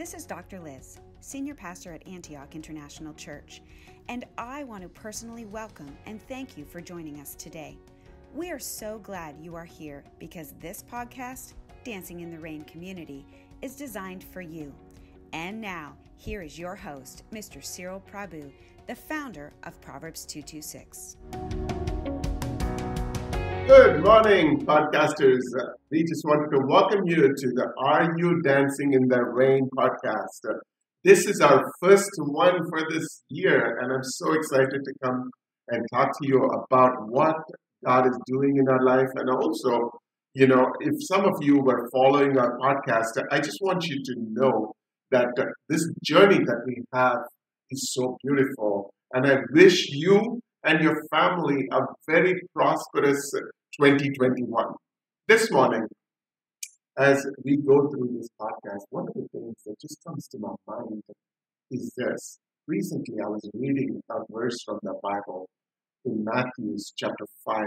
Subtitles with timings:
[0.00, 0.58] This is Dr.
[0.60, 3.60] Liz, Senior Pastor at Antioch International Church,
[4.08, 7.76] and I want to personally welcome and thank you for joining us today.
[8.34, 11.52] We are so glad you are here because this podcast,
[11.84, 13.26] Dancing in the Rain Community,
[13.60, 14.74] is designed for you.
[15.34, 17.62] And now, here is your host, Mr.
[17.62, 18.50] Cyril Prabhu,
[18.86, 21.18] the founder of Proverbs 226.
[23.70, 25.44] Good morning, podcasters.
[25.92, 30.42] We just wanted to welcome you to the Are You Dancing in the Rain podcast.
[31.04, 35.30] This is our first one for this year, and I'm so excited to come
[35.68, 37.36] and talk to you about what
[37.84, 39.06] God is doing in our life.
[39.14, 39.92] And also,
[40.34, 44.14] you know, if some of you were following our podcast, I just want you to
[44.32, 44.72] know
[45.12, 45.28] that
[45.68, 47.18] this journey that we have
[47.70, 48.92] is so beautiful.
[49.12, 53.32] And I wish you and your family a very prosperous
[53.80, 54.74] 2021.
[55.26, 55.86] This morning,
[56.98, 60.52] as we go through this podcast, one of the things that just comes to my
[60.66, 61.00] mind
[61.70, 62.38] is this.
[62.66, 65.48] Recently, I was reading a verse from the Bible
[66.04, 67.64] in Matthew's chapter 5,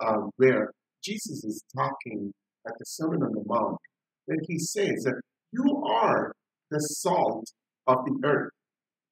[0.00, 0.72] um, where
[1.04, 2.32] Jesus is talking
[2.66, 3.76] at the Sermon on the Mount,
[4.24, 5.20] when he says that
[5.52, 6.32] you are
[6.70, 7.44] the salt
[7.86, 8.52] of the earth.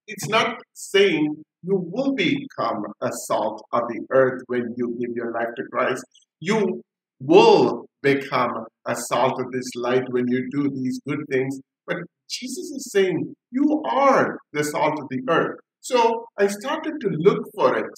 [0.07, 5.33] It's not saying you will become a salt of the earth when you give your
[5.33, 6.05] life to Christ.
[6.41, 6.83] You
[7.21, 11.61] will become a salt of this light when you do these good things.
[11.87, 15.59] But Jesus is saying, You are the salt of the earth.
[15.81, 17.93] So I started to look for it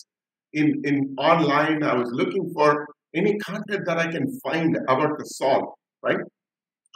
[0.53, 1.83] in, in online.
[1.83, 6.19] I was looking for any content that I can find about the salt, right?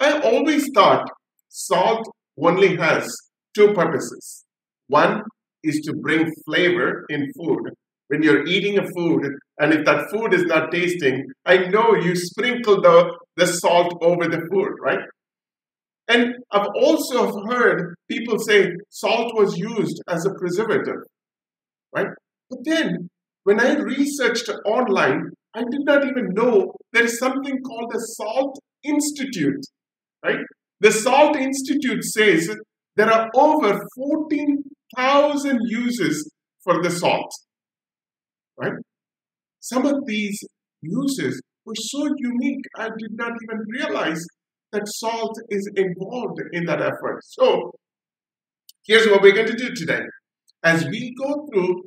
[0.00, 1.08] I always thought
[1.48, 2.08] salt
[2.40, 3.14] only has
[3.54, 4.44] two purposes.
[4.88, 5.22] One
[5.66, 7.70] is to bring flavor in food.
[8.08, 9.26] When you're eating a food,
[9.58, 14.28] and if that food is not tasting, I know you sprinkle the, the salt over
[14.28, 15.00] the food, right?
[16.08, 21.02] And I've also heard people say salt was used as a preservative,
[21.92, 22.06] right?
[22.48, 23.08] But then
[23.42, 28.58] when I researched online, I did not even know there is something called the Salt
[28.84, 29.64] Institute,
[30.24, 30.40] right?
[30.80, 32.54] The Salt Institute says
[32.96, 34.55] there are over 14
[34.96, 36.30] thousand uses
[36.62, 37.30] for the salt.
[38.58, 38.72] Right?
[39.60, 40.42] Some of these
[40.82, 44.24] uses were so unique, I did not even realize
[44.72, 47.20] that salt is involved in that effort.
[47.24, 47.72] So,
[48.86, 50.02] here's what we're going to do today.
[50.62, 51.82] As we go through,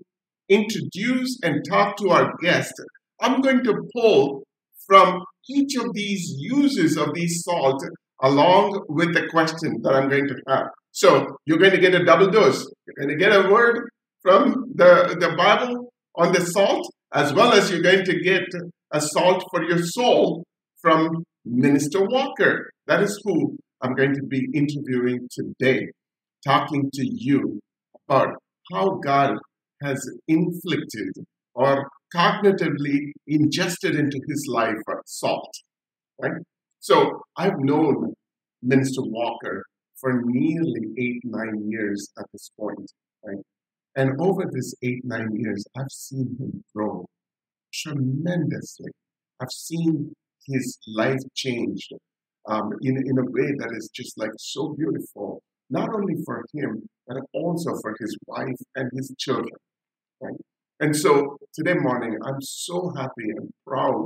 [0.49, 2.73] introduce, and talk to our guest,
[3.21, 4.43] I'm going to pull
[4.87, 7.81] from each of these uses of these salt
[8.22, 10.68] along with the question that I'm going to have.
[10.91, 12.69] So you're going to get a double dose.
[12.85, 13.90] You're going to get a word
[14.22, 18.44] from the, the Bible on the salt, as well as you're going to get
[18.91, 20.44] a salt for your soul
[20.81, 22.69] from Minister Walker.
[22.88, 25.88] That is who I'm going to be interviewing today,
[26.46, 27.59] talking to you
[28.08, 28.35] about
[28.74, 29.35] how God
[29.81, 31.13] has inflicted
[31.53, 34.75] or cognitively ingested into his life
[35.06, 35.52] salt.
[36.22, 36.41] Right?
[36.79, 38.13] So I've known
[38.62, 39.66] Minister Walker
[40.00, 42.91] for nearly eight, nine years at this point,
[43.23, 43.44] right?
[43.95, 47.06] And over this eight, nine years, I've seen him grow
[47.73, 48.91] tremendously.
[49.41, 50.13] I've seen
[50.47, 51.91] his life changed
[52.47, 56.88] um, in, in a way that is just like so beautiful, not only for him,
[57.07, 59.51] but also for his wife and his children,
[60.22, 60.40] right?
[60.79, 64.06] And so today morning, I'm so happy and proud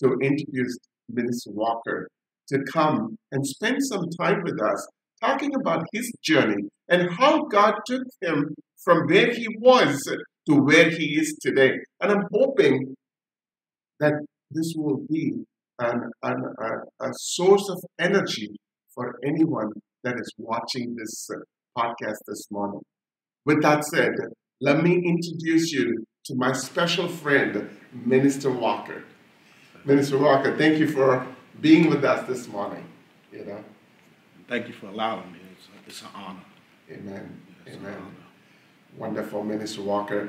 [0.00, 2.08] to introduce Minister Walker
[2.48, 4.88] to come and spend some time with us
[5.20, 10.02] talking about his journey and how God took him from where he was
[10.48, 11.72] to where he is today.
[12.00, 12.94] And I'm hoping
[14.00, 14.14] that
[14.50, 15.32] this will be
[15.78, 18.56] an, an, a, a source of energy
[18.94, 19.70] for anyone
[20.04, 21.38] that is watching this uh,
[21.76, 22.80] podcast this morning.
[23.44, 24.12] With that said,
[24.60, 29.04] let me introduce you to my special friend, Minister Walker.
[29.88, 31.26] Minister Walker, thank you for
[31.62, 32.84] being with us this morning.
[33.32, 33.64] You know.
[34.46, 35.38] Thank you for allowing me.
[35.56, 36.44] It's, it's an honor.
[36.90, 37.40] Amen.
[37.64, 37.96] It's Amen.
[38.98, 40.28] Wonderful, Minister Walker.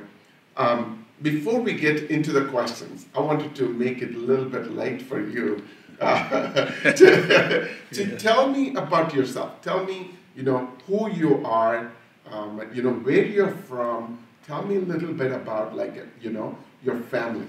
[0.55, 4.71] Um, before we get into the questions, I wanted to make it a little bit
[4.71, 5.61] light for you
[5.99, 8.17] uh, to, to yeah.
[8.17, 9.61] tell me about yourself.
[9.61, 11.91] Tell me, you know, who you are,
[12.31, 14.25] um, you know, where you're from.
[14.47, 17.47] Tell me a little bit about, like, you know, your family.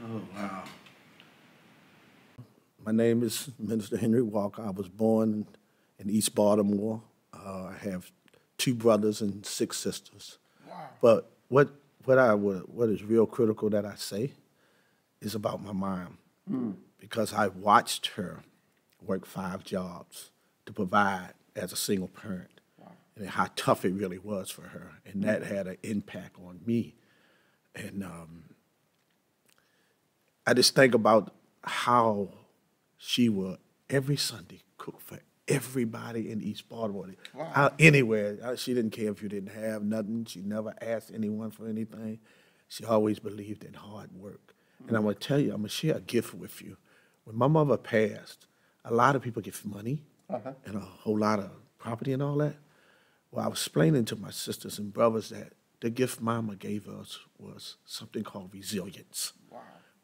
[0.00, 0.62] Oh, wow.
[2.88, 4.62] My name is Minister Henry Walker.
[4.62, 5.46] I was born
[5.98, 7.02] in East Baltimore.
[7.34, 8.10] Uh, I have
[8.56, 10.38] two brothers and six sisters.
[10.66, 10.88] Wow.
[11.02, 11.68] But what
[12.06, 14.32] what I what is real critical that I say
[15.20, 16.16] is about my mom
[16.50, 16.76] mm.
[16.98, 18.42] because I watched her
[19.04, 20.30] work five jobs
[20.64, 22.62] to provide as a single parent
[23.16, 24.92] and how tough it really was for her.
[25.04, 26.94] And that had an impact on me.
[27.74, 28.44] And um,
[30.46, 32.30] I just think about how
[32.98, 33.58] she would
[33.88, 37.08] every Sunday cook for everybody in East Baltimore.
[37.34, 37.72] Wow.
[37.78, 38.36] Anywhere.
[38.42, 40.26] Uh, She didn't care if you didn't have nothing.
[40.26, 42.18] She never asked anyone for anything.
[42.68, 44.54] She always believed in hard work.
[44.86, 46.76] And I'm going to tell you, I'm going to share a gift with you.
[47.24, 48.46] When my mother passed,
[48.84, 50.04] a lot of people give money
[50.66, 52.56] and a whole lot of property and all that.
[53.30, 57.18] Well, I was explaining to my sisters and brothers that the gift Mama gave us
[57.38, 59.32] was something called resilience.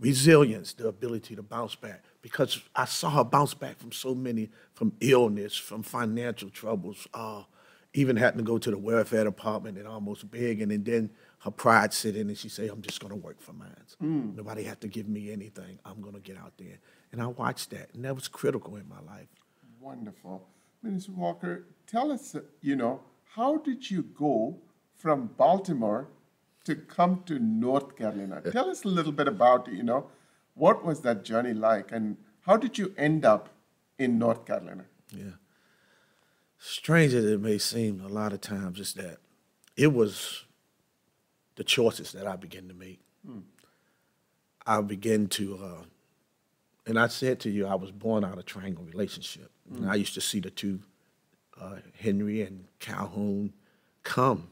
[0.00, 2.04] Resilience, the ability to bounce back.
[2.20, 7.42] Because I saw her bounce back from so many, from illness, from financial troubles, uh,
[7.92, 11.10] even having to go to the welfare department and almost begging, and then
[11.40, 13.70] her pride sit in and she say, I'm just gonna work for mine.
[14.34, 15.78] Nobody have to give me anything.
[15.84, 16.78] I'm gonna get out there.
[17.12, 19.28] And I watched that, and that was critical in my life.
[19.80, 20.48] Wonderful.
[20.82, 23.00] Minister Walker, tell us, uh, you know,
[23.34, 24.58] how did you go
[24.96, 26.08] from Baltimore
[26.64, 28.40] to come to North Carolina?
[28.50, 30.08] Tell us a little bit about, you know,
[30.54, 33.48] what was that journey like and how did you end up
[33.98, 34.84] in North Carolina?
[35.10, 35.32] Yeah.
[36.58, 39.18] Strange as it may seem, a lot of times is that
[39.76, 40.44] it was
[41.56, 43.00] the choices that I began to make.
[44.66, 45.82] I began to, uh,
[46.86, 49.50] and I said to you, I was born out of triangle relationship.
[49.70, 50.80] And I used to see the two,
[51.60, 53.52] uh, Henry and Calhoun,
[54.02, 54.48] come.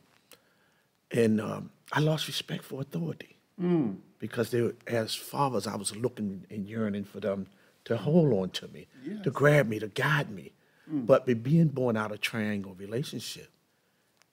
[1.10, 3.92] And um, I lost respect for authority hmm.
[4.18, 7.46] because they were, as fathers, I was looking and yearning for them
[7.84, 8.86] to hold on to me,
[9.22, 10.52] to grab me, to guide me.
[10.88, 11.02] Hmm.
[11.02, 13.50] But being born out of a triangle relationship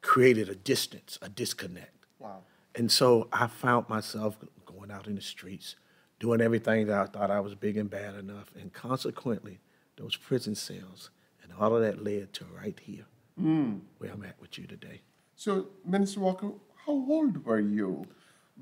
[0.02, 2.06] created a distance, a disconnect.
[2.20, 2.44] Wow.
[2.76, 5.76] And so I found myself going out in the streets,
[6.20, 8.54] doing everything that I thought I was big and bad enough.
[8.60, 9.60] And consequently,
[9.98, 11.10] those prison cells
[11.44, 13.06] and all of that led to right here,
[13.38, 13.80] hmm.
[13.98, 15.02] where I'm at with you today.
[15.36, 16.52] So, Minister Walker,
[16.90, 18.06] how old were you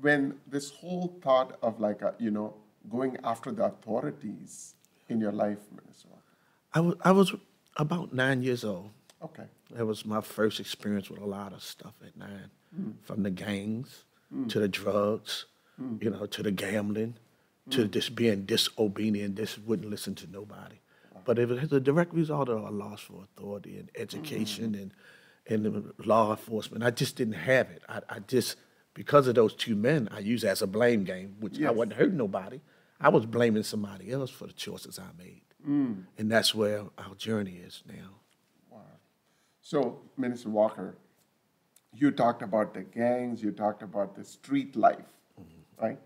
[0.00, 2.54] when this whole thought of like, a, you know,
[2.90, 4.74] going after the authorities
[5.08, 6.22] in your life, Minister Walker?
[6.74, 7.34] I was, I was
[7.76, 8.90] about nine years old.
[9.24, 9.44] Okay.
[9.72, 12.90] That was my first experience with a lot of stuff at nine, hmm.
[13.02, 14.46] from the gangs hmm.
[14.48, 15.46] to the drugs,
[15.76, 15.96] hmm.
[16.00, 17.14] you know, to the gambling,
[17.70, 20.76] to just being disobedient, just wouldn't listen to nobody.
[21.24, 24.92] But it was a direct result of a loss for authority and education and
[25.48, 26.84] and the law enforcement.
[26.84, 27.82] I just didn't have it.
[27.88, 28.56] I, I just
[28.94, 31.94] because of those two men, I use it as a blame game, which I wasn't
[31.94, 32.60] hurting nobody.
[33.00, 36.02] I was blaming somebody else for the choices I made, mm.
[36.18, 38.16] and that's where our journey is now.
[38.70, 38.80] Wow.
[39.62, 40.96] So, Minister Walker,
[41.94, 45.84] you talked about the gangs, you talked about the street life, mm-hmm.
[45.84, 45.98] right?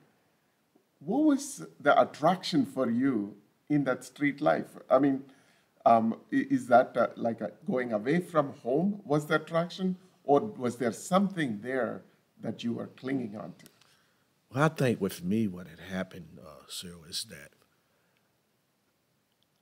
[0.99, 3.35] What was the attraction for you
[3.71, 4.77] in that street life?
[4.91, 5.25] I mean,
[5.85, 10.77] um, is that uh, like a going away from home was the attraction, or was
[10.77, 12.03] there something there
[12.41, 13.67] that you were clinging on to?
[14.53, 17.51] Well, I think with me, what had happened, uh, Cyril, is that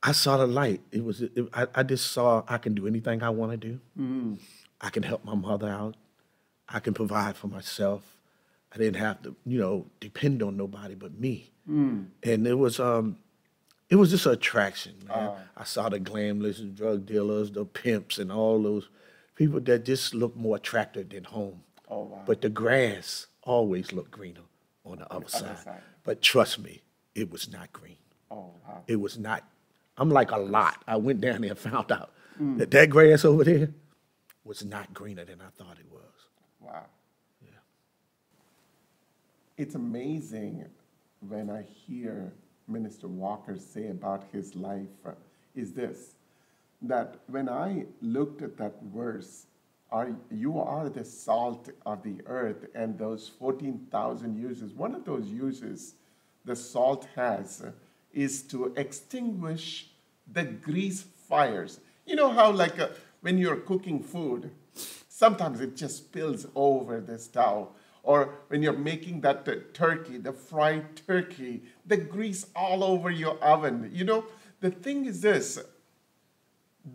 [0.03, 0.81] I saw the light.
[0.91, 3.81] It was, it, I, I just saw I can do anything I want to do.
[4.81, 5.97] I can help my mother out.
[6.69, 8.03] I can provide for myself.
[8.73, 11.51] I didn't have to, you know, depend on nobody but me.
[12.23, 13.19] And it was, um,
[13.91, 15.31] it was just an attraction, man.
[15.31, 15.37] Oh.
[15.57, 18.89] I saw the glamorous drug dealers, the pimps, and all those
[19.35, 21.63] people that just look more attractive than home.
[21.89, 22.23] Oh, wow.
[22.25, 24.43] But the grass always looked greener
[24.87, 25.59] on the other side.
[25.59, 25.83] side.
[26.05, 26.83] But trust me,
[27.17, 27.97] it was not green.
[28.31, 28.83] Oh, wow.
[28.87, 29.43] It was not.
[29.99, 30.83] I'm like a lot.
[30.87, 32.59] I went down there and found out mm.
[32.59, 33.71] that that grass over there
[34.45, 36.01] was not greener than I thought it was.
[36.61, 36.85] Wow.
[37.43, 37.51] Yeah.
[39.57, 40.65] It's amazing
[41.21, 42.33] when I hear
[42.71, 45.13] Minister Walker say about his life uh,
[45.55, 46.15] is this
[46.83, 49.47] that when I looked at that verse,
[49.93, 55.27] are, you are the salt of the earth, and those 14,000 uses, one of those
[55.27, 55.95] uses
[56.45, 57.73] the salt has uh,
[58.13, 59.91] is to extinguish
[60.33, 61.81] the grease fires.
[62.07, 62.89] You know how, like, uh,
[63.21, 64.51] when you're cooking food,
[65.09, 67.69] sometimes it just spills over the stove.
[68.03, 73.91] Or when you're making that turkey, the fried turkey, the grease all over your oven.
[73.93, 74.25] You know,
[74.61, 75.59] the thing is this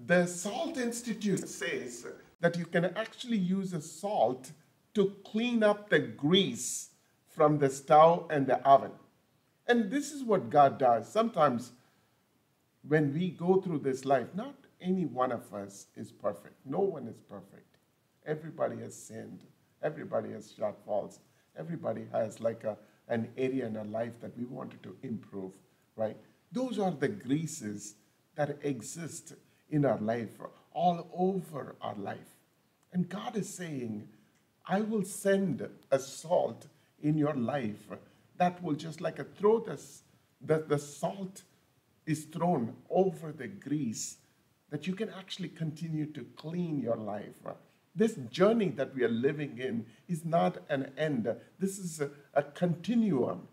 [0.08, 2.08] the Salt Institute says
[2.40, 4.52] that you can actually use a salt
[4.96, 6.90] to clean up the grease
[7.28, 8.92] from the stove and the oven.
[9.68, 11.08] And this is what God does.
[11.08, 11.72] Sometimes
[12.88, 16.56] when we go through this life, not any one of us is perfect.
[16.66, 17.78] No one is perfect.
[18.26, 19.42] Everybody has sinned.
[19.86, 21.20] Everybody has shortfalls.
[21.58, 22.76] Everybody has like a,
[23.08, 25.52] an area in our life that we wanted to improve,
[25.96, 26.18] right?
[26.52, 27.96] Those are the greases
[28.36, 29.34] that exist
[29.70, 30.32] in our life,
[30.74, 32.36] all over our life.
[32.92, 34.08] And God is saying,
[34.66, 36.66] I will send a salt
[37.02, 37.88] in your life
[38.38, 40.02] that will just like a throw this,
[40.42, 41.44] that the salt
[42.08, 44.18] is thrown over the grease
[44.72, 47.40] that you can actually continue to clean your life.
[47.96, 51.34] This journey that we are living in is not an end.
[51.60, 53.48] This is a, a continuum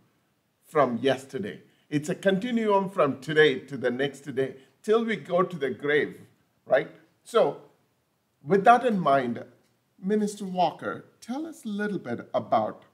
[0.67, 1.61] from yesterday.
[1.89, 6.17] It's a continuum from today to the next day till we go to the grave,
[6.67, 6.91] right?
[7.23, 7.59] So,
[8.45, 9.45] with that in mind,
[10.03, 12.85] Minister Walker, tell us a little bit about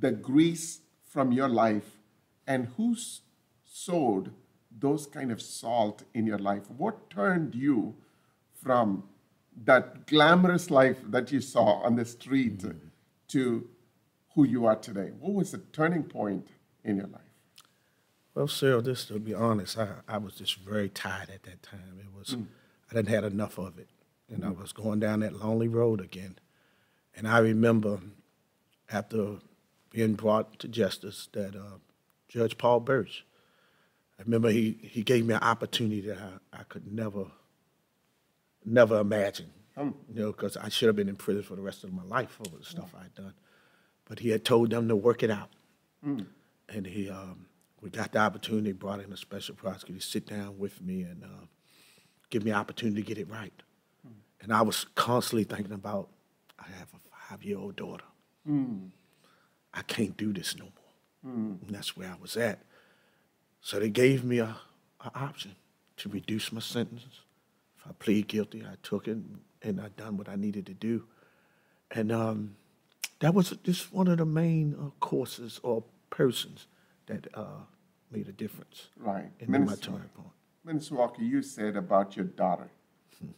[0.00, 1.98] the grease from your life
[2.46, 2.96] and who
[3.64, 4.32] sowed
[4.78, 6.70] those kind of salt in your life?
[6.70, 7.94] What turned you
[8.54, 9.04] from
[9.64, 12.78] that glamorous life that you saw on the street mm-hmm.
[13.28, 13.68] to
[14.34, 15.12] who you are today?
[15.18, 16.48] What was the turning point
[16.84, 17.22] in your life?
[18.34, 21.98] Well, Cyril, just to be honest, I, I was just very tired at that time.
[21.98, 22.46] It was, mm.
[22.90, 23.88] I didn't had enough of it.
[24.28, 24.48] And mm.
[24.48, 26.38] I was going down that lonely road again.
[27.14, 28.00] And I remember
[28.92, 29.36] after
[29.90, 31.78] being brought to justice that uh,
[32.28, 33.24] Judge Paul Birch,
[34.18, 37.24] I remember he, he gave me an opportunity that I, I could never,
[38.66, 39.50] never imagine.
[39.76, 39.94] Mm.
[40.12, 42.38] You know, because I should have been in prison for the rest of my life
[42.46, 43.34] over the stuff I'd done.
[44.06, 45.50] But he had told them to work it out.
[46.06, 46.26] Mm.
[46.68, 47.46] And he, um,
[47.80, 51.24] we got the opportunity, brought in a special prosecutor to sit down with me and
[51.24, 51.46] uh,
[52.30, 53.52] give me an opportunity to get it right.
[54.06, 54.12] Mm.
[54.40, 56.08] And I was constantly thinking about,
[56.58, 58.04] I have a five-year-old daughter.
[58.48, 58.90] Mm.
[59.74, 61.34] I can't do this no more.
[61.34, 61.66] Mm.
[61.66, 62.60] And that's where I was at.
[63.60, 64.56] So they gave me a,
[65.00, 65.56] a option
[65.98, 67.20] to reduce my sentence.
[67.88, 69.18] I plead guilty, I took it
[69.62, 71.04] and I done what I needed to do.
[71.90, 72.56] And um,
[73.20, 76.66] that was just one of the main uh, courses or persons
[77.06, 77.62] that uh,
[78.10, 78.88] made a difference.
[78.96, 79.30] Right.
[79.40, 80.28] In Minister, my turning point.
[80.64, 82.70] Minister Walker, you said about your daughter,
[83.20, 83.30] hmm.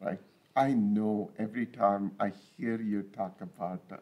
[0.00, 0.20] right?
[0.54, 3.96] I know every time I hear you talk about uh,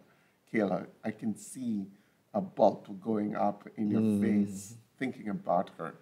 [0.53, 1.87] Kayla, I can see
[2.33, 4.21] a bulb going up in your mm.
[4.21, 5.95] face thinking about her.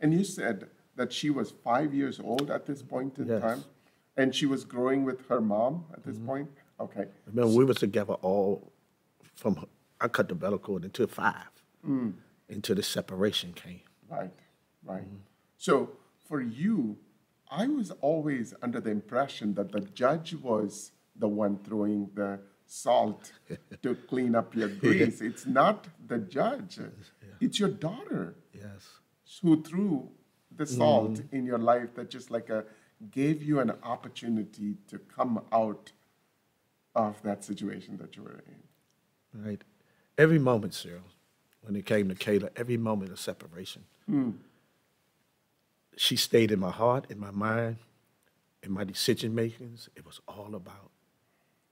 [0.00, 3.42] And you said that she was five years old at this point in yes.
[3.42, 3.64] time,
[4.16, 6.26] and she was growing with her mom at this mm-hmm.
[6.26, 6.50] point.
[6.80, 7.06] Okay.
[7.26, 8.72] Remember, we were together all
[9.34, 9.66] from
[10.00, 11.50] I cut the umbilical cord until five.
[11.86, 12.14] Mm
[12.52, 13.80] until the separation came.
[14.08, 14.30] Right,
[14.84, 15.02] right.
[15.02, 15.16] Mm-hmm.
[15.56, 15.90] So
[16.28, 16.98] for you,
[17.50, 23.32] I was always under the impression that the judge was the one throwing the salt
[23.82, 25.20] to clean up your grease.
[25.20, 25.28] Yeah.
[25.28, 26.78] It's not the judge.
[26.78, 27.28] Yeah.
[27.40, 28.36] It's your daughter.
[28.52, 28.88] Yes.
[29.42, 30.10] Who threw
[30.56, 31.32] the salt mm.
[31.32, 32.64] in your life that just like a
[33.10, 35.92] gave you an opportunity to come out
[36.94, 39.44] of that situation that you were in.
[39.44, 39.62] Right.
[40.18, 41.02] Every moment, Cyril,
[41.62, 43.84] when it came to Kayla, every moment of separation.
[44.10, 44.34] Mm.
[45.96, 47.78] She stayed in my heart, in my mind,
[48.62, 49.88] in my decision makings.
[49.96, 50.90] It was all about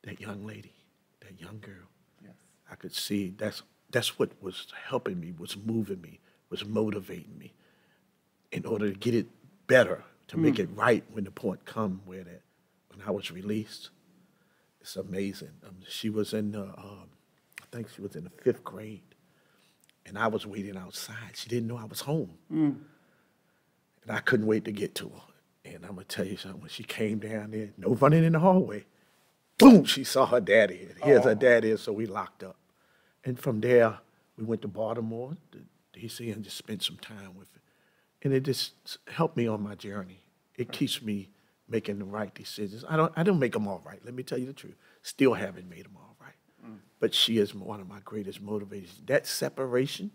[0.02, 0.74] that young lady,
[1.20, 1.88] that young girl.
[2.22, 2.34] Yes.
[2.70, 7.52] I could see that's that's what was helping me, was moving me, was motivating me
[8.52, 9.26] in order to get it
[9.66, 10.40] better, to mm.
[10.40, 12.42] make it right when the point come where that
[12.90, 13.90] when I was released.
[14.80, 15.52] It's amazing.
[15.66, 17.10] Um, she was in the, um,
[17.60, 19.02] I think she was in the fifth grade
[20.06, 21.34] and I was waiting outside.
[21.34, 22.34] She didn't know I was home.
[22.52, 22.76] Mm.
[24.02, 25.70] And I couldn't wait to get to her.
[25.72, 26.60] And I'm gonna tell you something.
[26.60, 28.86] When she came down there, no running in the hallway.
[29.58, 29.84] Boom!
[29.84, 30.88] She saw her daddy.
[31.02, 31.28] Here's oh.
[31.28, 31.76] her daddy.
[31.76, 32.56] So we locked up.
[33.24, 33.98] And from there,
[34.38, 35.58] we went to Baltimore, to
[36.00, 37.59] DC, and just spent some time with her.
[38.22, 40.20] And it just helped me on my journey.
[40.56, 40.72] It right.
[40.72, 41.30] keeps me
[41.68, 42.84] making the right decisions.
[42.88, 43.12] I don't.
[43.16, 44.00] I don't make them all right.
[44.04, 44.76] Let me tell you the truth.
[45.02, 46.10] Still haven't made them all
[47.00, 48.90] but she is one of my greatest motivators.
[49.06, 50.10] That separation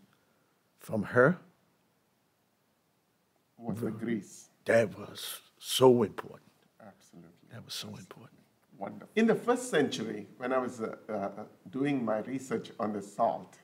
[0.80, 1.38] from her
[3.58, 4.50] was the grease.
[4.66, 6.52] That was so important.
[6.80, 7.32] Absolutely.
[7.52, 8.40] That was so important.
[8.78, 9.10] Wonderful.
[9.16, 11.30] In the first century, when I was uh, uh,
[11.72, 13.58] doing my research on the salt,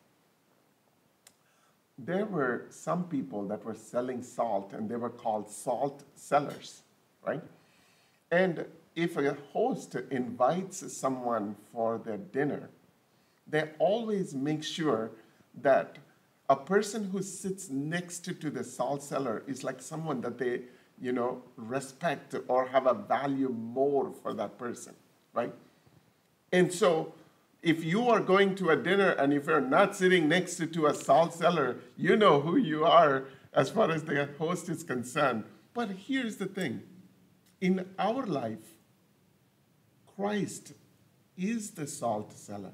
[1.98, 6.82] there were some people that were selling salt and they were called salt sellers,
[7.26, 7.44] right?
[8.32, 12.70] And if a host invites someone for their dinner,
[13.48, 15.12] they always make sure
[15.62, 15.98] that
[16.50, 20.62] a person who sits next to, the salt seller is like someone that they,
[21.00, 24.94] you know, respect or have a value more for that person,
[25.34, 25.54] right?
[26.52, 27.14] And so
[27.62, 30.88] if you are going to a dinner and if you're not sitting next to, to
[30.88, 35.44] a salt cellar, you know who you are as far as the host is concerned.
[35.74, 36.84] But here's the thing
[37.60, 38.78] in our life,
[40.16, 40.74] Christ
[41.38, 42.74] is the salt cellar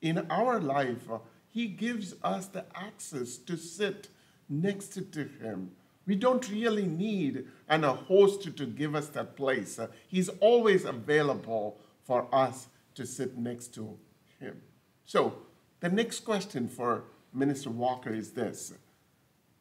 [0.00, 1.08] in our life,
[1.48, 4.08] He gives us the access to sit
[4.48, 5.72] next to Him
[6.06, 9.78] We don't really need an, a host to, give us that place.
[10.08, 12.66] He's always available for us
[13.00, 13.98] to sit next to
[14.38, 14.60] him.
[15.06, 15.38] So,
[15.80, 18.74] the next question for Minister Walker is this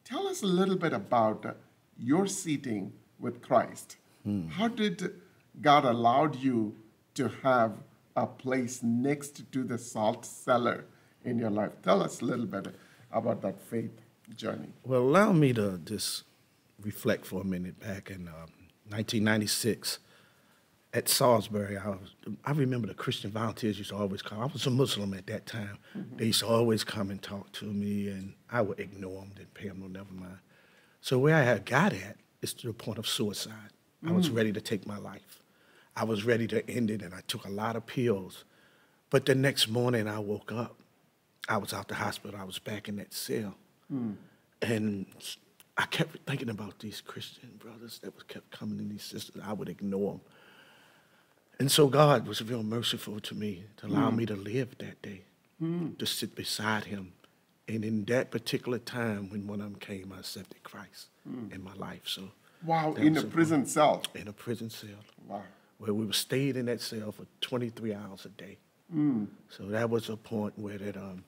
[0.04, 1.54] Tell us a little bit about uh,
[1.98, 3.96] your seating with Christ.
[4.24, 4.50] Hmm.
[4.50, 5.14] How did
[5.62, 6.76] God allowed you
[7.14, 7.72] to have
[8.18, 10.84] a place next to the salt cellar
[11.24, 11.72] in your life?
[11.82, 12.68] Tell us a little bit
[13.10, 14.02] about that faith
[14.36, 14.74] journey.
[14.84, 16.24] Well, allow me to just
[16.82, 18.52] reflect for a minute back in um,
[18.90, 20.00] 1996
[20.94, 24.40] at Salisbury, I, was, I remember the Christian volunteers used to always come.
[24.40, 25.78] I was a Muslim at that time.
[25.96, 26.18] Mm-hmm.
[26.18, 29.54] They used to always come and talk to me, and I would ignore them, didn't
[29.54, 30.40] pay them no never mind.
[31.02, 33.54] So where I had got at is to the point of suicide.
[34.04, 34.10] Mm.
[34.10, 34.38] I was mm.
[34.38, 35.44] ready to take my life.
[35.96, 38.46] I was ready to end it, and I took a lot of pills.
[39.12, 40.80] But the next morning, I woke up.
[41.48, 42.40] I was out the hospital.
[42.40, 43.56] I was back in that cell,
[43.94, 44.16] mm.
[44.64, 45.06] and
[45.78, 49.42] I kept thinking about these Christian brothers that was kept coming and these sisters.
[49.46, 50.22] I would ignore them
[51.60, 54.18] and so God was real merciful to me to allow mm.
[54.18, 55.22] me to live that day,
[55.62, 55.98] mm.
[55.98, 57.14] to sit beside him.
[57.68, 61.54] And in that particular time, when one of them came, I accepted Christ mm.
[61.54, 62.02] in my life.
[62.06, 62.32] So,
[62.66, 64.02] wow, in a prison cell.
[64.16, 65.04] In a prison cell.
[65.28, 65.44] Wow.
[65.78, 68.58] Where we were stayed in that cell for 23 hours a day.
[68.94, 69.28] Mm.
[69.50, 71.24] So that was a point where that um,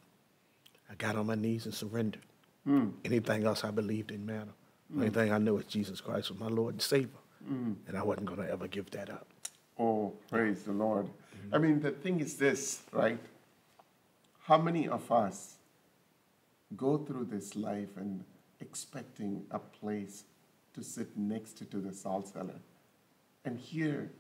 [0.90, 2.22] I got on my knees and surrendered.
[2.68, 2.94] Mm.
[3.06, 4.52] Anything else I believed didn't matter.
[4.94, 4.98] Mm.
[4.98, 7.10] Only thing I knew is Jesus Christ was my Lord and Savior,
[7.50, 7.76] mm.
[7.88, 9.28] and I wasn't going to ever give that up.
[9.80, 11.08] Oh, praise the Lord.
[11.52, 13.20] I mean, the thing is this, right?
[14.44, 15.56] How many of us
[16.78, 18.24] go through this life and
[18.60, 20.24] expecting a place
[20.74, 22.60] to sit next to, the salt cellar?
[23.44, 24.12] And here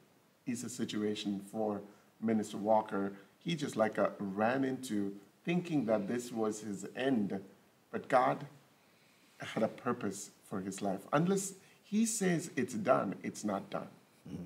[0.46, 1.81] is a situation for
[2.22, 3.13] Minister Walker.
[3.39, 5.13] He just like a, uh, ran into
[5.46, 7.39] thinking that this was his end,
[7.91, 8.46] but God
[9.39, 11.01] had a purpose for his life.
[11.13, 13.87] Unless he says it's done, it's not done.
[14.27, 14.44] Mm-hmm.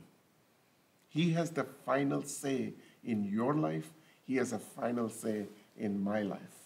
[1.15, 2.73] He has the final say
[3.06, 3.89] in your life.
[4.28, 5.45] He has a final say
[5.78, 6.60] in my life.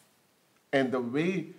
[0.74, 1.50] And the way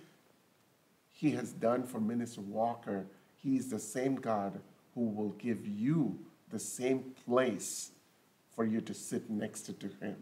[1.09, 3.05] he has done for Minister Walker,
[3.37, 4.59] he is the same God
[4.93, 7.91] who will give you the same place
[8.53, 10.17] for you to sit next to him.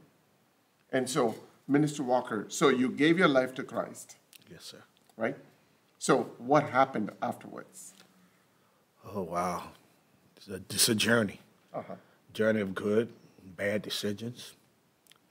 [0.92, 1.34] And so,
[1.68, 4.18] Minister Walker, so you gave your life to Christ.
[4.48, 4.84] Yes, sir.
[5.18, 5.38] Right?
[5.98, 7.96] So, what happened afterwards?
[9.04, 9.72] Oh, wow.
[10.38, 11.40] It's a, it's a journey.
[11.74, 11.96] Uh-huh
[12.40, 13.12] journey of good,
[13.58, 14.54] bad decisions.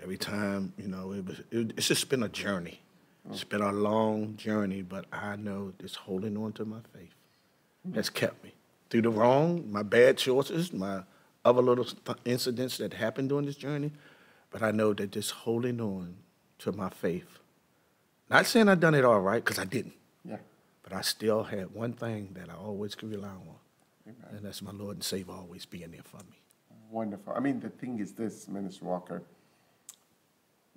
[0.03, 2.83] Every time, you know, it was, it, it's just been a journey.
[3.31, 3.49] It's oh.
[3.49, 7.15] been a long journey, but I know this holding on to my faith
[7.83, 7.95] hmm.
[7.95, 8.53] has kept me
[8.91, 11.01] through the wrong, my bad choices, my
[11.47, 11.87] other little
[12.27, 13.91] incidents that happened during this journey.
[14.51, 16.15] But I know that just holding on
[16.59, 17.39] to my faith,
[18.29, 19.95] not saying I've done it all right, because I didn't.
[20.27, 20.37] Yeah.
[20.83, 23.57] But I still had one thing that I always could rely on,
[24.07, 24.17] Amen.
[24.31, 26.43] and that's my Lord and Savior always being there for me
[26.91, 27.33] wonderful.
[27.37, 29.23] I mean, the thing is this, Minister Walker,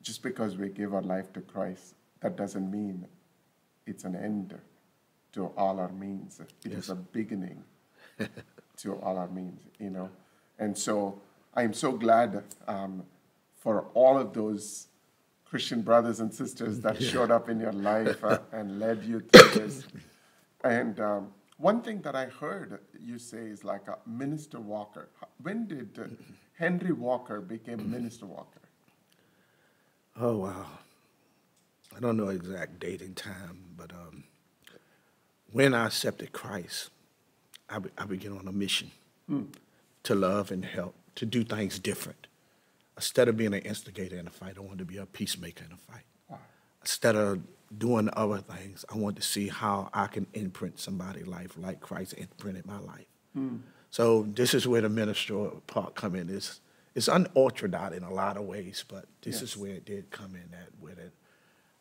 [0.02, 3.06] just because we give our life to Christ, that doesn't mean
[3.86, 4.58] it's an end
[5.34, 6.40] to all our means.
[6.40, 6.84] It yes.
[6.84, 7.64] is a beginning
[8.78, 10.10] to all our means, you know.
[10.60, 11.22] And so
[11.54, 13.04] I'm so glad um,
[13.58, 14.88] for all of those
[15.46, 17.10] Christian brothers and sisters that yeah.
[17.10, 19.84] showed up in your life uh, and led you through this.
[20.64, 21.30] And um,
[21.62, 25.10] one thing that I heard you say is like a Minister Walker.
[25.42, 26.08] When did uh,
[26.58, 28.62] Henry Walker become Minister Walker?
[30.20, 30.66] Oh wow,
[31.96, 34.24] I don't know exact date and time, but um,
[35.52, 36.90] when I accepted Christ,
[37.70, 38.92] I, be, I began on a mission
[39.28, 39.44] hmm.
[40.04, 42.28] to love and help, to do things different.
[42.98, 45.72] Instead of being an instigator in a fight, I wanted to be a peacemaker in
[45.72, 46.04] a fight.
[46.28, 46.40] Wow.
[46.82, 47.40] Instead of
[47.78, 52.14] doing other things, I want to see how I can imprint somebody's life like Christ
[52.14, 53.06] imprinted my life.
[53.34, 53.58] Hmm.
[53.90, 56.30] So this is where the ministerial part come in.
[56.30, 56.62] It's,
[56.96, 59.44] it's unorthodox in a lot of ways, but this yes.
[59.44, 61.14] is where it did come in at with it.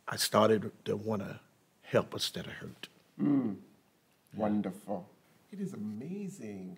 [0.08, 1.40] I started to want to
[1.82, 2.88] help instead of hurt.
[3.20, 3.56] Mm.
[4.34, 5.08] Wonderful.
[5.52, 6.76] It is amazing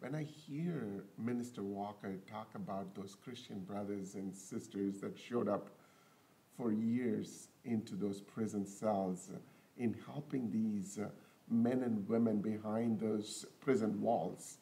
[0.00, 5.68] when I hear Minister Walker talk about those Christian brothers and sisters that showed up
[6.60, 9.30] for years into those prison cells
[9.78, 11.06] in helping these uh,
[11.48, 14.56] men and women behind those prison walls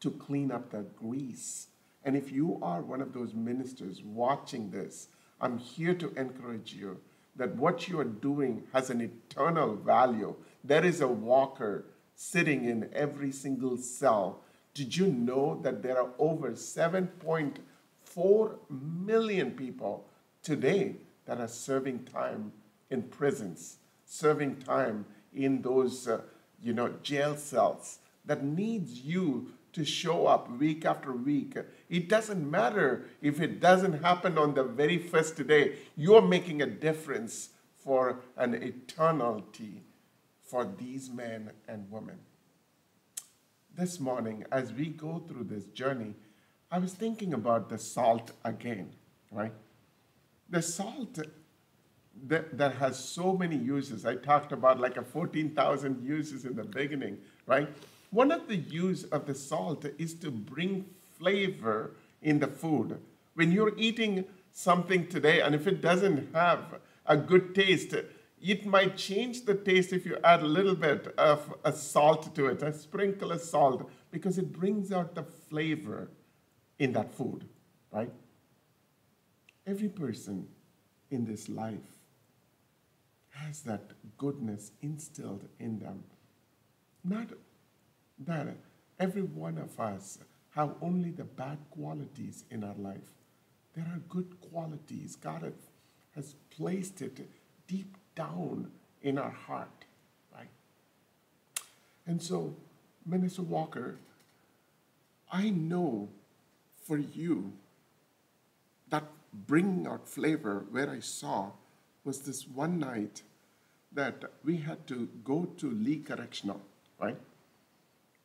[0.00, 1.68] to clean up that grease.
[2.04, 5.08] And if you are one of those ministers watching this,
[5.40, 6.98] I'm here to encourage you
[7.36, 10.34] that what you are doing has an eternal value.
[10.64, 11.84] There is a walker
[12.16, 14.40] sitting in every single cell.
[14.74, 20.08] Did you know that there are over 7.4 million people
[20.42, 22.52] today that are serving time
[22.90, 26.20] in prisons, serving time in those uh,
[26.62, 31.54] you know, jail cells that needs you to show up week after week.
[31.90, 35.74] It doesn't matter if it doesn't happen on the very first day.
[35.96, 39.82] You're making a difference for an eternity
[40.42, 42.18] for these men and women.
[43.74, 46.14] This morning, as we go through this journey,
[46.70, 48.94] I was thinking about the salt again,
[49.30, 49.52] right?
[50.50, 51.18] The salt
[52.28, 54.06] that, that has so many uses.
[54.06, 57.68] I talked about like a 14,000 uses in the beginning, right?
[58.10, 60.86] One of the use of the salt is to bring
[61.18, 62.98] flavor in the food.
[63.34, 67.94] When you're eating something today, and if it doesn't have a good taste,
[68.42, 72.46] it might change the taste if you add a little bit of a salt to
[72.46, 76.08] it, a sprinkle of salt, because it brings out the flavor
[76.78, 77.44] in that food,
[77.92, 78.10] right?
[79.66, 80.46] Every person
[81.10, 81.96] in this life
[83.30, 86.04] has that goodness instilled in them.
[87.04, 87.30] Not
[88.26, 88.56] that
[88.98, 90.18] every one of us
[90.50, 93.12] have only the bad qualities in our life.
[93.74, 95.16] There are good qualities.
[95.16, 95.52] God
[96.14, 97.28] has placed it
[97.66, 98.70] deep down
[99.02, 99.84] in our heart,
[100.34, 100.48] right?
[102.06, 102.54] And so,
[103.04, 103.98] Minister Walker,
[105.30, 106.08] I know
[106.84, 107.52] for you
[109.32, 111.52] bringing out flavor where I saw
[112.04, 113.22] was this one night
[113.92, 116.60] that we had to go to Lee Correctional,
[117.00, 117.16] right?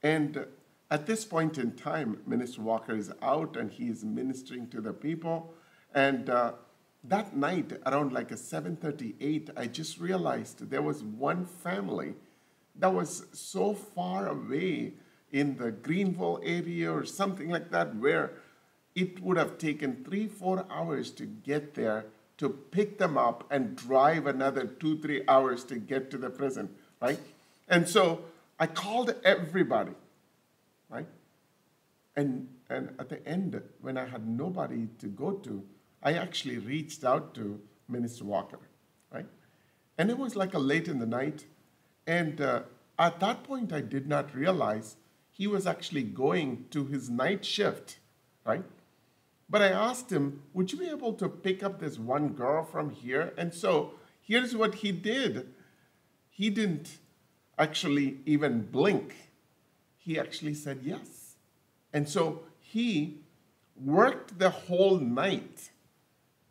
[0.03, 0.45] And
[0.89, 4.93] at this point in time, Minister Walker is out and he is ministering to the
[4.93, 5.53] people.
[5.93, 6.53] And uh,
[7.05, 12.13] that night, around like a 7:38, I just realized there was one family
[12.75, 14.93] that was so far away
[15.31, 18.33] in the Greenville area or something like that, where
[18.95, 22.06] it would have taken three, four hours to get there
[22.38, 26.69] to pick them up and drive another two, three hours to get to the prison,
[26.99, 27.19] right?
[27.67, 28.25] And so
[28.60, 29.93] I called everybody,
[30.89, 31.06] right?
[32.15, 35.63] And, and at the end, when I had nobody to go to,
[36.04, 38.60] I actually reached out to Minister Walker,
[39.13, 39.27] right?
[39.97, 41.45] And it was like a late in the night.
[42.08, 42.63] And uh,
[42.97, 44.95] at that point, I did not realize
[45.30, 47.99] he was actually going to his night shift,
[48.45, 48.63] right?
[49.51, 52.89] But I asked him, Would you be able to pick up this one girl from
[52.89, 53.33] here?
[53.37, 55.49] And so here's what he did
[56.29, 56.97] he didn't
[57.59, 59.13] actually even blink,
[59.97, 61.35] he actually said yes.
[61.91, 63.19] And so he
[63.75, 65.69] worked the whole night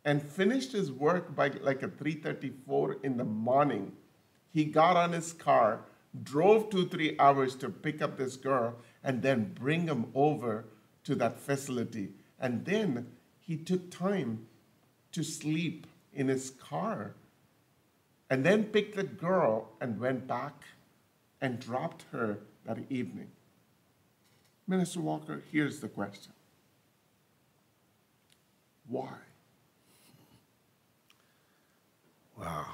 [0.05, 3.93] and finished his work by like at 3.34 in the morning
[4.53, 5.81] he got on his car
[6.23, 10.65] drove two three hours to pick up this girl and then bring him over
[11.03, 12.09] to that facility
[12.41, 13.05] and then
[13.39, 14.47] he took time
[15.11, 17.13] to sleep in his car
[18.29, 20.63] and then picked the girl and went back
[21.39, 23.27] and dropped her that evening.
[24.67, 26.33] Minister Walker, here's the question
[28.87, 29.13] Why?
[32.37, 32.65] Wow.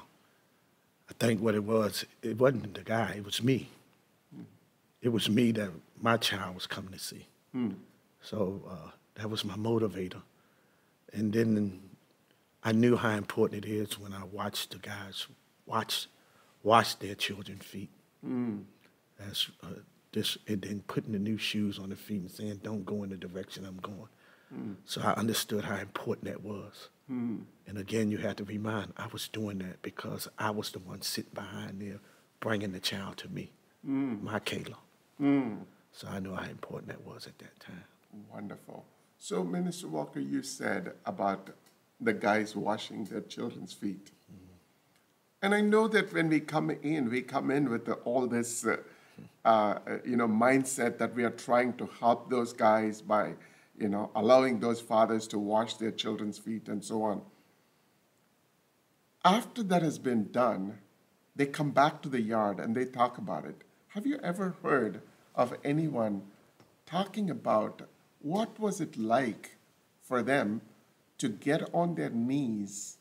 [1.10, 3.68] I think what it was, it wasn't the guy, it was me.
[5.02, 7.26] It was me that my child was coming to see.
[7.52, 7.70] Hmm.
[8.20, 10.22] So uh, that was my motivator.
[11.12, 11.80] And then
[12.64, 15.26] I knew how important it is when I watched the guys
[15.66, 16.06] watch,
[16.62, 17.90] wash their children's feet.
[18.26, 18.64] Mm.
[19.18, 19.80] That's uh,
[20.12, 23.10] this, and then putting the new shoes on the feet and saying, "Don't go in
[23.10, 24.08] the direction I'm going."
[24.54, 24.76] Mm.
[24.84, 26.88] So I understood how important that was.
[27.10, 27.42] Mm.
[27.66, 31.02] And again, you have to remind, I was doing that because I was the one
[31.02, 32.00] sitting behind there,
[32.40, 33.50] bringing the child to me,
[33.86, 34.22] mm.
[34.22, 34.76] my Kayla.
[35.20, 35.58] Mm.
[35.92, 37.84] So I knew how important that was at that time.
[38.32, 38.84] Wonderful.
[39.18, 41.50] So, Minister Walker, you said about
[42.00, 44.12] the guys washing their children's feet.
[44.32, 44.52] Mm-hmm.
[45.42, 48.64] And I know that when we come in, we come in with the, all this,
[48.64, 48.76] uh,
[49.44, 53.34] uh, you know, mindset that we are trying to help those guys by,
[53.76, 57.20] you know, allowing those fathers to wash their children's feet and so on.
[59.24, 60.78] After that has been done,
[61.34, 63.62] they come back to the yard and they talk about it.
[63.88, 65.02] Have you ever heard
[65.34, 66.22] of anyone
[66.86, 67.82] talking about
[68.20, 69.56] what was it like
[70.02, 70.60] for them
[71.18, 72.96] to get on their knees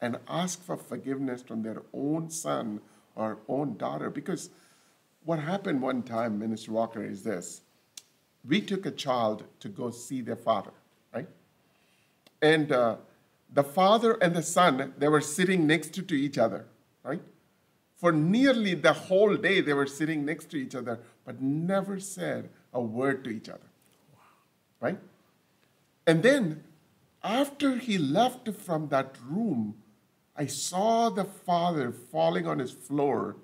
[0.00, 2.80] and ask for forgiveness from their own son
[3.14, 4.10] or own daughter?
[4.10, 4.50] Because
[5.24, 7.62] what happened one time, Minister Walker, is this.
[8.46, 10.72] We took a child to go see their father,
[11.12, 11.28] right?
[12.42, 12.96] And uh,
[13.52, 16.66] the father and the son, they were sitting next to, to each other,
[17.02, 17.22] right?
[17.96, 22.50] For nearly the whole day, they were sitting next to each other, but never said
[22.72, 23.66] a word to each other
[24.80, 24.98] right?
[26.06, 26.64] And then
[27.22, 29.76] after he left from that room,
[30.36, 33.36] I saw the father falling on his floor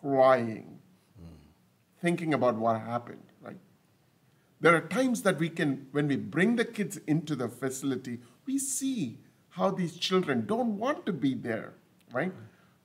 [0.00, 0.80] crying.
[1.20, 1.26] Mm.
[2.00, 3.56] thinking about what happened, right?
[4.60, 8.58] There are times that we can, when we bring the kids into the facility, we
[8.58, 9.18] see
[9.50, 11.74] how these children don't want to be there,
[12.12, 12.32] right?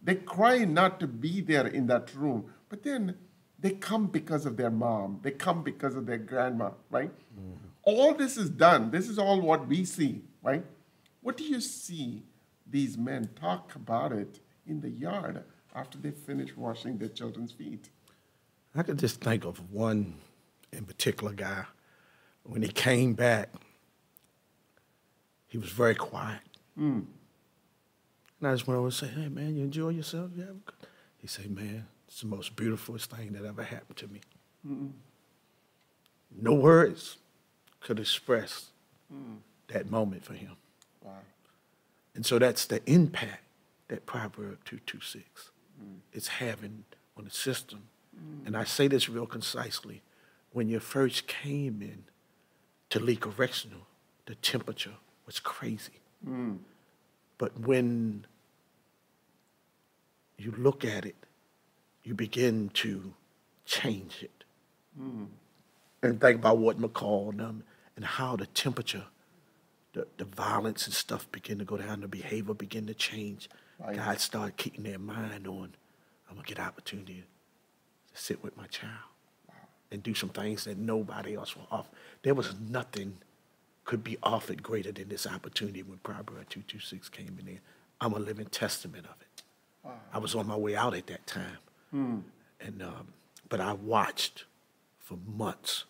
[0.02, 3.18] They cry not to be there in that room, but then
[3.58, 7.12] they come because of their mom, they come because of their grandma, right?
[7.38, 7.69] Mm-hmm.
[7.90, 8.92] All this is done.
[8.92, 10.64] This is all what we see, right?
[11.22, 12.24] What do you see
[12.70, 17.90] these men talk about it in the yard after they finish washing their children's feet?
[18.76, 20.16] I could just think of one
[20.72, 21.66] in particular guy.
[22.44, 23.50] When he came back,
[25.48, 26.42] he was very quiet.
[26.80, 27.06] Mm.
[28.40, 30.30] And I just went over and said, hey, man, you enjoy yourself?
[30.36, 30.46] Yeah.
[31.18, 34.22] He said, man, it's the most beautiful thing that ever happened to me.
[34.68, 34.92] Mm-mm.
[36.40, 37.18] No words
[37.80, 38.68] could express
[39.14, 39.38] mm.
[39.68, 40.58] that moment for him.
[41.04, 41.14] Wow.
[42.16, 43.44] And so that's the impact
[43.88, 45.98] that Proverb 226 mm.
[46.14, 46.84] is having
[47.18, 47.84] on the system.
[48.16, 48.48] Mm.
[48.48, 50.02] And I say this real concisely.
[50.52, 52.06] When you first came in
[52.90, 53.82] to Lee Correctional,
[54.26, 56.02] the temperature was crazy.
[56.28, 56.60] Mm.
[57.38, 58.26] But when
[60.38, 61.16] you look at it,
[62.04, 63.14] you begin to
[63.66, 64.44] change it.
[65.00, 65.28] Mm.
[66.02, 67.64] And think about what McCall and them
[68.00, 69.04] and how the temperature,
[69.92, 73.50] the, the violence and stuff begin to go down, the behavior begin to change.
[73.78, 73.94] Right.
[73.94, 75.76] God started keeping their mind on,
[76.30, 77.26] I'm gonna get an opportunity
[78.14, 78.94] to sit with my child
[79.50, 79.56] wow.
[79.92, 81.90] and do some things that nobody else will offer.
[82.22, 83.18] There was nothing
[83.84, 87.60] could be offered greater than this opportunity when Proverbs 226 came in there.
[88.00, 89.44] I'm a living testament of it.
[89.84, 90.00] Wow.
[90.14, 91.58] I was on my way out at that time.
[91.92, 92.20] Hmm.
[92.62, 93.10] And, um,
[93.50, 94.46] but I watched
[95.00, 95.84] for months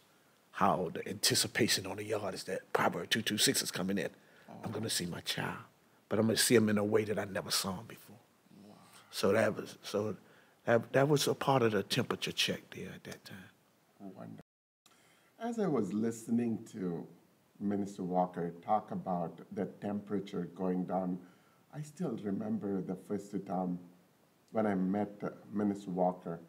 [0.59, 4.09] how the anticipation on the yard is that Proverbs 226 is coming in.
[4.49, 4.53] Oh.
[4.65, 5.63] I'm going to see my child,
[6.09, 8.17] but I'm going to see him in a way that I never saw him before.
[8.67, 8.75] Wow.
[9.09, 10.17] So that was so
[10.65, 13.51] that, that was a part of the temperature check there at that time.
[14.01, 14.43] Wonderful.
[15.39, 17.07] As I was listening to
[17.61, 21.19] Minister Walker talk about the temperature going down,
[21.73, 23.79] I still remember the first time
[24.51, 26.41] when I met Minister Walker.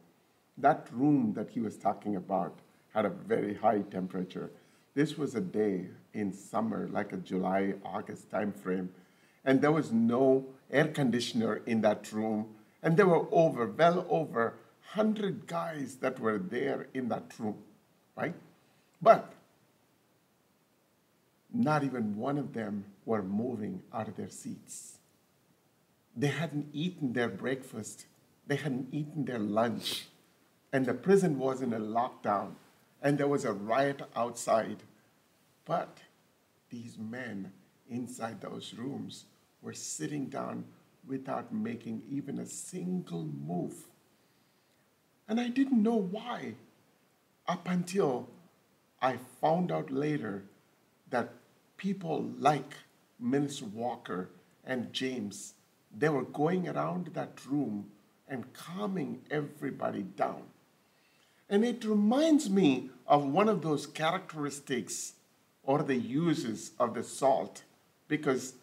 [0.59, 2.59] That room that he was talking about
[2.95, 4.51] had a very high temperature.
[4.95, 8.91] This was a day in summer, like a July, August time frame,
[9.45, 12.49] and there was no air conditioner in that room.
[12.83, 14.55] And there were over, well over
[14.95, 17.59] 100 guys that were there in that room,
[18.17, 18.35] right?
[19.01, 19.33] But
[21.53, 24.99] not even one of them were moving out of their seats.
[26.17, 28.07] They hadn't eaten their breakfast,
[28.47, 30.07] they hadn't eaten their lunch,
[30.73, 32.53] and the prison was in a lockdown,
[33.03, 34.83] and there was a riot outside.
[35.65, 35.99] But
[36.71, 37.53] these men
[37.89, 39.25] inside those rooms
[39.63, 40.65] were sitting down
[41.07, 43.75] without making even a single move.
[45.29, 46.55] And I didn't know why
[47.47, 48.29] up until
[49.01, 50.45] I found out later
[51.11, 51.33] that
[51.77, 52.75] people like
[53.19, 54.29] Minister Walker
[54.65, 55.55] and James,
[55.97, 57.87] they were going around that room
[58.29, 60.43] and calming everybody down.
[61.51, 65.13] And it reminds me of one of those characteristics
[65.63, 67.65] or the uses of the salt,
[68.09, 68.55] because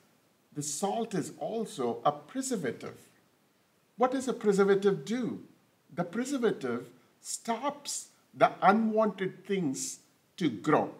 [0.55, 2.97] the salt is also a preservative.
[3.97, 5.43] What does a preservative do?
[5.93, 6.87] The preservative
[7.21, 9.99] stops the unwanted things
[10.37, 10.93] to grow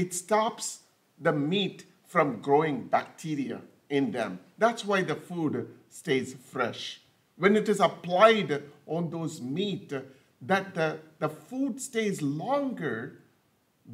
[0.00, 0.80] it stops
[1.20, 4.40] the meat from growing bacteria in them.
[4.56, 7.00] That's why the food stays fresh.
[7.40, 9.94] When it is applied on those meat,
[10.42, 13.22] that the, the food stays longer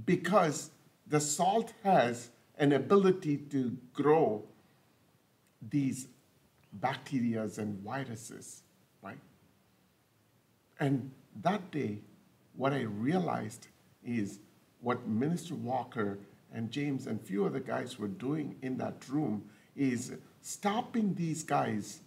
[0.05, 0.71] because
[1.07, 4.43] the salt has an ability to grow
[5.71, 6.09] these
[6.73, 8.63] bacteria and viruses,
[9.01, 9.21] right?
[10.81, 11.99] And that day,
[12.57, 13.69] what I realized
[14.05, 14.41] is
[14.81, 16.19] what Minister Walker
[16.53, 19.45] and James and few other guys were doing in that room
[19.77, 22.01] is stopping these guys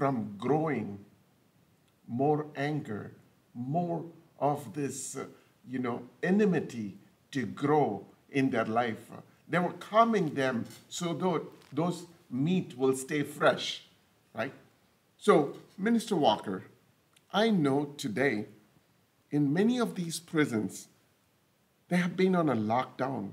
[0.00, 0.98] from growing
[2.08, 3.12] more anger,
[3.52, 4.02] more
[4.38, 5.26] of this, uh,
[5.68, 6.96] you know, enmity
[7.30, 9.10] to grow in their life.
[9.46, 13.82] They were calming them so that those meat will stay fresh,
[14.32, 14.54] right?
[15.18, 16.64] So, Minister Walker,
[17.30, 18.46] I know today
[19.30, 20.88] in many of these prisons,
[21.88, 23.32] they have been on a lockdown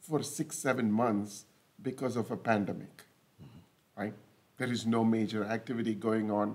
[0.00, 1.46] for six, seven months
[1.82, 3.02] because of a pandemic,
[3.42, 4.00] mm-hmm.
[4.00, 4.14] right?
[4.60, 6.54] There is no major activity going on.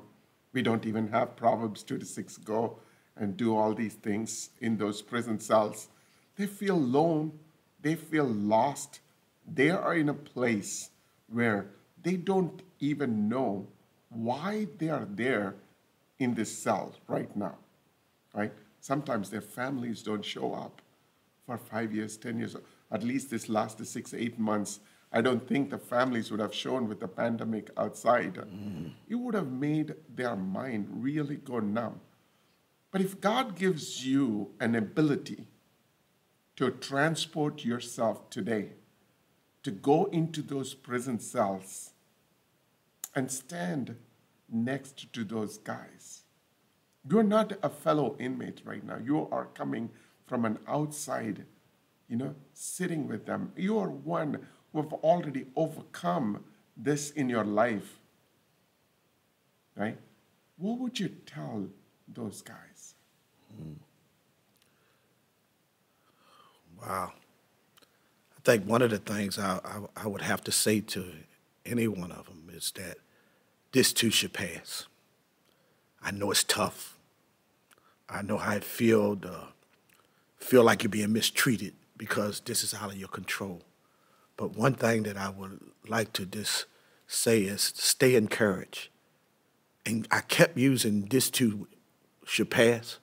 [0.53, 2.77] We don't even have Proverbs 2 to 6 go
[3.17, 5.87] and do all these things in those prison cells.
[6.35, 7.31] They feel alone,
[7.81, 8.99] they feel lost.
[9.51, 10.91] They are in a place
[11.29, 11.71] where
[12.03, 13.65] they don't even know
[14.09, 15.55] why they are there
[16.19, 17.57] in this cell right now.
[18.35, 18.53] right?
[18.81, 20.83] Sometimes their families don't show up
[21.43, 22.55] for five years, 10 years,
[22.91, 24.79] at least this last six, eight months.
[25.15, 28.36] I don't think the families would have shown with the pandemic outside.
[28.36, 28.91] Mm.
[29.08, 32.01] It would have made their mind really go numb.
[32.91, 35.47] But if God gives you an ability
[36.58, 38.71] to transport yourself today,
[39.63, 41.93] to go into those prison cells
[43.15, 43.95] and stand
[44.49, 46.23] next to those guys.
[47.10, 48.97] You're not a fellow inmate right now.
[49.04, 49.91] You are coming
[50.28, 51.45] from an outside,
[52.08, 53.54] you know, sitting with them.
[53.56, 54.45] You are one
[54.83, 56.43] have already overcome
[56.75, 57.99] this in your life.
[59.75, 59.97] Right?
[60.57, 61.67] What would you tell
[62.07, 62.95] those guys?
[66.81, 67.13] Wow.
[68.38, 71.05] I think one of the things I, I, I would have to say to
[71.65, 72.97] any one of them is that
[73.71, 74.85] this too should pass.
[76.01, 76.97] I know it's tough.
[78.07, 79.47] I know how it feels to
[80.38, 83.61] feel like you're being mistreated because this is out of your control.
[84.37, 86.65] But one thing that I would like to just
[87.07, 88.89] say is stay encouraged.
[89.85, 91.67] And I kept using this too
[92.25, 92.97] should pass.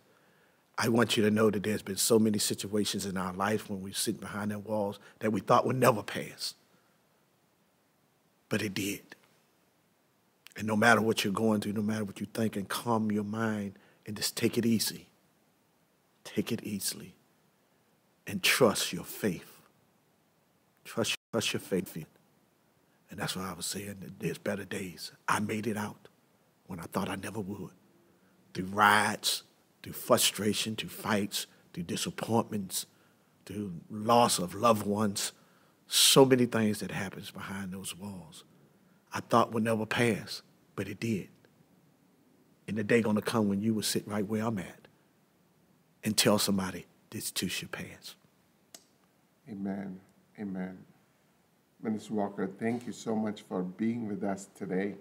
[0.76, 3.82] I want you to know that there's been so many situations in our life when
[3.82, 6.54] we sit behind their walls that we thought would never pass.
[8.48, 9.14] But it did.
[10.56, 13.78] And no matter what you're going through, no matter what you're thinking, calm your mind
[14.06, 15.06] and just take it easy.
[16.24, 17.14] Take it easily.
[18.26, 19.60] And trust your faith.
[20.84, 21.96] Trust, trust your faith.
[21.96, 22.06] In.
[23.10, 24.14] And that's what I was saying.
[24.18, 25.12] There's better days.
[25.26, 26.08] I made it out
[26.66, 27.72] when I thought I never would.
[28.54, 29.42] Through riots,
[29.82, 32.86] through frustration, through fights, through disappointments,
[33.46, 35.32] through loss of loved ones.
[35.86, 38.44] So many things that happens behind those walls.
[39.12, 40.42] I thought would never pass,
[40.74, 41.28] but it did.
[42.68, 44.88] And the day gonna come when you will sit right where I'm at
[46.04, 48.14] and tell somebody this too should pass.
[49.50, 50.00] Amen.
[50.38, 50.78] Amen.
[51.82, 54.94] Minister Walker, thank you so much for being with us today.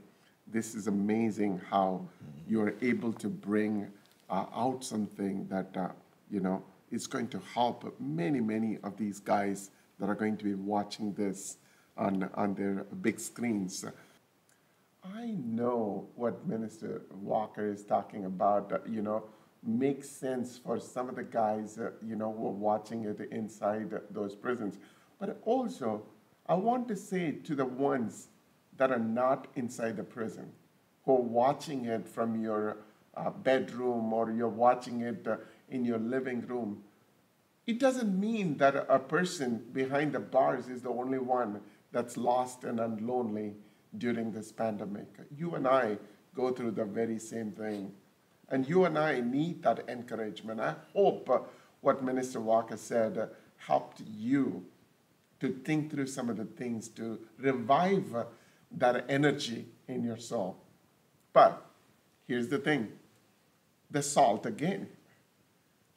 [0.47, 2.07] This is amazing how
[2.47, 3.85] you are able to bring
[4.31, 5.89] uh, out something that, uh,
[6.31, 10.43] you know, is going to help many, many of these guys that are going to
[10.43, 11.57] be watching this
[11.97, 13.85] on, on their big screens.
[15.03, 19.25] I know what Minister Walker is talking about, uh, you know,
[19.63, 23.93] makes sense for some of the guys, uh, you know, who are watching it inside
[24.09, 24.79] those prisons.
[25.19, 26.01] But also,
[26.47, 28.27] I want to say to the ones
[28.77, 30.51] that are not inside the prison,
[31.05, 32.77] who are watching it from your
[33.15, 35.37] uh, bedroom or you're watching it uh,
[35.69, 36.83] in your living room,
[37.67, 42.63] it doesn't mean that a person behind the bars is the only one that's lost
[42.63, 43.53] and lonely
[43.97, 45.07] during this pandemic.
[45.35, 45.97] You and I
[46.35, 47.91] go through the very same thing.
[48.49, 50.59] And you and I need that encouragement.
[50.59, 51.39] I hope uh,
[51.81, 54.65] what Minister Walker said helped you
[55.41, 58.15] to think through some of the things to revive
[58.77, 60.55] that energy in your soul.
[61.33, 61.65] But
[62.27, 62.93] here's the thing
[63.89, 64.87] the salt again.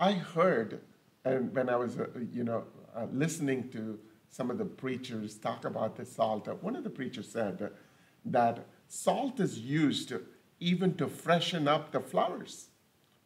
[0.00, 0.80] I heard,
[1.24, 2.64] and when I was, uh, you know,
[2.96, 3.98] uh, listening to
[4.30, 7.70] some of the preachers talk about the salt, uh, one of the preachers said
[8.24, 10.12] that salt is used
[10.58, 12.68] even to freshen up the flowers.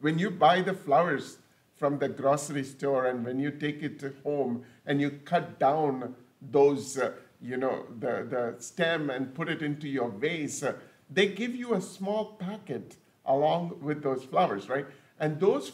[0.00, 1.38] When you buy the flowers
[1.76, 6.16] from the grocery store and when you take it home and you cut down
[6.50, 10.72] those, uh, you know, the, the stem and put it into your vase, uh,
[11.10, 12.96] they give you a small packet
[13.26, 14.86] along with those flowers, right?
[15.20, 15.72] And those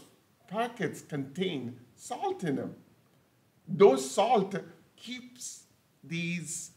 [0.48, 2.74] packets contain salt in them.
[3.66, 4.56] Those salt
[4.96, 5.62] keeps
[6.02, 6.72] these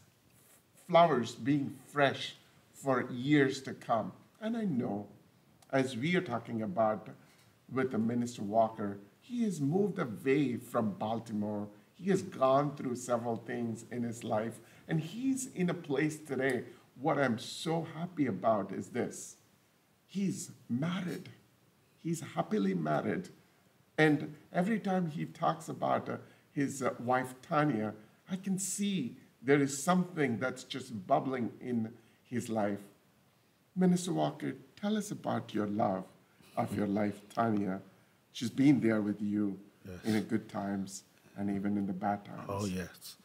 [0.86, 2.36] flowers being fresh
[2.72, 4.12] for years to come.
[4.40, 5.08] And I know,
[5.72, 7.08] as we are talking about
[7.70, 11.68] with the Minister Walker, he has moved away from Baltimore.
[12.00, 16.64] He has gone through several things in his life, and he's in a place today.
[17.00, 19.36] What I'm so happy about is this
[20.06, 21.28] he's married.
[21.98, 23.28] He's happily married.
[23.98, 26.18] And every time he talks about uh,
[26.52, 27.94] his uh, wife, Tanya,
[28.30, 31.92] I can see there is something that's just bubbling in
[32.24, 32.78] his life.
[33.74, 36.04] Minister Walker, tell us about your love
[36.56, 37.80] of your life, Tanya.
[38.32, 39.96] She's been there with you yes.
[40.04, 41.02] in the good times
[41.38, 42.42] and even in the bad times.
[42.48, 43.16] Oh, yes.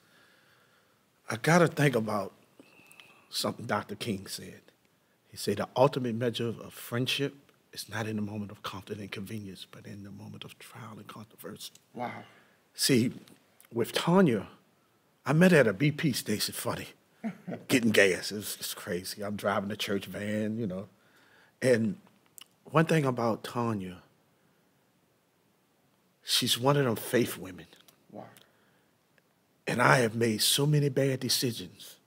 [1.30, 2.32] I got to think about
[3.30, 3.96] something Dr.
[3.96, 4.62] King said.
[5.30, 7.34] He said the ultimate measure of friendship
[7.74, 10.94] is not in the moment of comfort and convenience, but in the moment of trial
[10.96, 11.72] and controversy.
[11.96, 12.12] Wow.
[12.76, 13.12] See,
[13.74, 14.48] with Tanya,
[15.26, 16.90] I met her at a BP station, funny,
[17.68, 18.32] getting gas.
[18.32, 19.24] It's, it's crazy.
[19.24, 20.88] I'm driving the church van, you know.
[21.64, 21.98] And
[22.66, 24.04] one thing about Tanya,
[26.24, 27.66] she's one of them faith women.
[28.14, 28.26] Wow.
[29.68, 31.98] And I have made so many bad decisions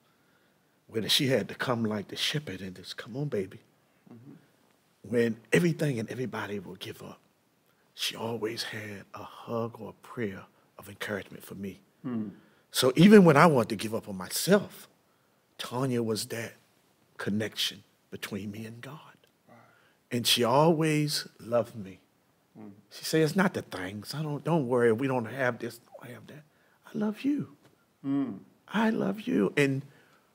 [0.89, 3.59] where she had to come like the shepherd and just, come on, baby.
[4.13, 5.11] Mm-hmm.
[5.11, 7.19] When everything and everybody will give up,
[7.95, 10.43] she always had a hug or a prayer
[10.79, 11.81] of encouragement for me.
[12.03, 12.29] Hmm.
[12.71, 14.87] So even when I wanted to give up on myself,
[15.57, 16.53] Tanya was that
[17.17, 19.01] connection between me and God.
[20.11, 21.99] And she always loved me.
[22.57, 22.69] Hmm.
[22.91, 24.15] She said, "It's not the things.
[24.15, 24.45] I don't.
[24.45, 24.93] Don't worry.
[24.93, 25.81] We don't have this.
[26.07, 26.45] Have that.
[26.87, 27.57] I love you.
[28.03, 28.33] Hmm.
[28.69, 29.83] I love you." And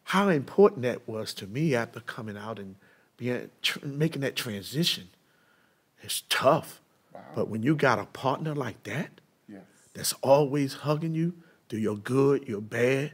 [0.06, 2.76] how important that was to me after coming out and
[3.18, 5.10] being tr- making that transition.
[6.04, 6.82] It's tough,
[7.36, 9.62] but when you got a partner like that, Yes.
[9.94, 11.34] that's always hugging you
[11.70, 13.12] through your good, your bad,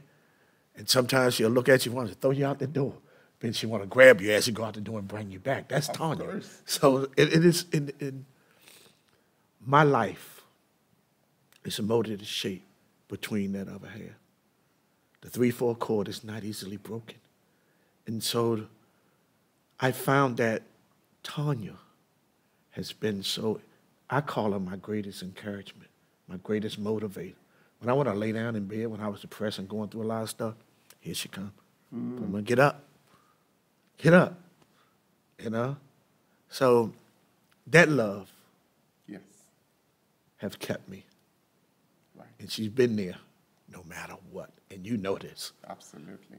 [0.76, 2.94] and sometimes she'll look at you, and want to throw you out the door.
[3.40, 5.38] Then she want to grab you as you go out the door and bring you
[5.38, 5.68] back.
[5.68, 6.24] That's Of Tanya.
[6.24, 6.62] course.
[6.66, 8.24] So it, it is in, in
[9.64, 10.37] my life.
[11.68, 12.64] It's a molded shape
[13.08, 14.14] between that other hand.
[15.20, 17.18] The three-four chord is not easily broken,
[18.06, 18.64] and so
[19.78, 20.62] I found that
[21.22, 21.74] Tanya
[22.70, 23.60] has been so.
[24.08, 25.90] I call her my greatest encouragement,
[26.26, 27.34] my greatest motivator.
[27.80, 30.04] When I want to lay down in bed, when I was depressed and going through
[30.04, 30.54] a lot of stuff,
[31.00, 31.52] here she comes.
[31.94, 32.16] Mm.
[32.16, 32.82] I'm gonna get up,
[33.98, 34.40] get up,
[35.38, 35.76] you know.
[36.48, 36.94] So
[37.66, 38.30] that love
[39.06, 39.20] Yes.
[40.38, 41.04] have kept me.
[42.38, 43.16] And she's been there,
[43.68, 44.50] no matter what.
[44.70, 45.52] And you know this.
[45.68, 46.38] Absolutely.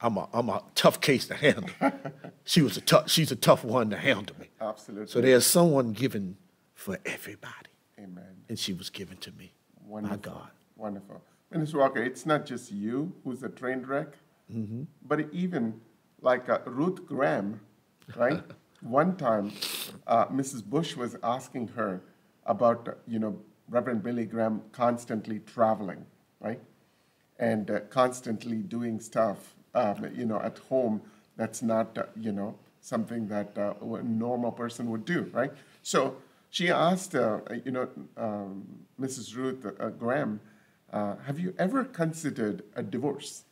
[0.00, 1.70] I'm a I'm a tough case to handle.
[2.44, 3.10] she was a tough.
[3.10, 4.48] She's a tough one to handle me.
[4.60, 5.06] Absolutely.
[5.06, 6.36] So there's someone given
[6.74, 8.44] for everybody, Amen.
[8.48, 9.54] and she was given to me.
[9.86, 10.16] Wonderful.
[10.16, 10.50] My God.
[10.76, 11.22] Wonderful.
[11.50, 14.08] Minister Walker, it's not just you who's a train wreck,
[15.02, 15.80] but even
[16.20, 17.60] like uh, Ruth Graham,
[18.16, 18.42] right?
[18.82, 19.52] One time,
[20.06, 20.62] uh, Mrs.
[20.62, 22.02] Bush was asking her
[22.44, 23.38] about, uh, you know,
[23.68, 26.04] Reverend Billy Graham constantly traveling,
[26.40, 26.60] right?
[27.38, 31.02] And uh, constantly doing stuff, um, you know, at home
[31.36, 35.52] that's not, uh, you know, something that uh, a normal person would do, right?
[35.82, 36.16] So
[36.50, 38.64] she asked, uh, you know, um,
[39.00, 39.36] Mrs.
[39.36, 40.40] Ruth uh, Graham,
[40.92, 43.42] uh, have you ever considered a divorce?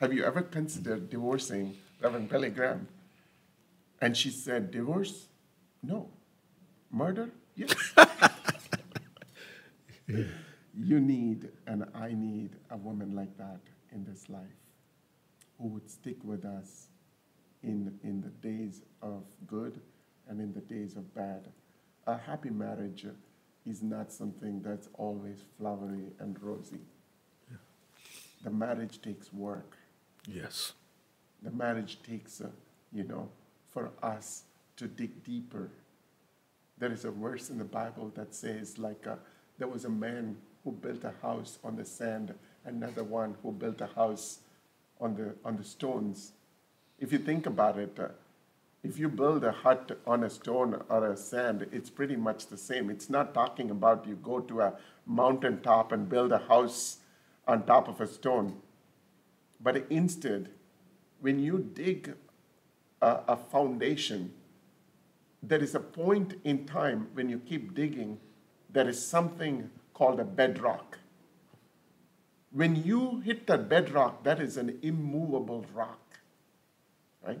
[0.00, 2.86] Have you ever considered divorcing Reverend Billy Graham?
[4.00, 5.26] And she said, Divorce?
[5.82, 6.08] No.
[6.90, 7.30] Murder?
[7.56, 7.74] Yes.
[10.08, 13.60] You need, and I need, a woman like that
[13.92, 14.42] in this life
[15.58, 16.88] who would stick with us
[17.62, 19.80] in, in the days of good
[20.28, 21.48] and in the days of bad.
[22.06, 23.06] A happy marriage
[23.66, 26.80] is not something that's always flowery and rosy.
[28.44, 29.76] The marriage takes work.
[30.26, 30.72] Yes.
[31.42, 32.48] The marriage takes, uh,
[32.92, 33.28] you know,
[33.68, 34.44] for us
[34.76, 35.70] to dig deeper.
[36.78, 39.16] There is a verse in the Bible that says, like, uh,
[39.58, 42.34] there was a man who built a house on the sand,
[42.64, 44.40] another one who built a house
[45.00, 46.32] on the, on the stones.
[46.98, 48.08] If you think about it, uh,
[48.84, 52.56] if you build a hut on a stone or a sand, it's pretty much the
[52.56, 52.90] same.
[52.90, 56.98] It's not talking about you go to a mountain top and build a house
[57.46, 58.54] on top of a stone.
[59.60, 60.50] But instead,
[61.20, 62.14] when you dig
[63.02, 64.32] a, a foundation,
[65.42, 68.18] there is a point in time when you keep digging,
[68.70, 70.98] there is something called a bedrock.
[72.52, 76.18] When you hit that bedrock, that is an immovable rock,
[77.26, 77.40] right?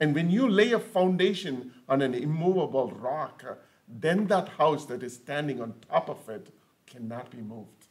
[0.00, 3.54] And when you lay a foundation on an immovable rock, uh,
[3.88, 6.48] then that house that is standing on top of it
[6.86, 7.86] cannot be moved.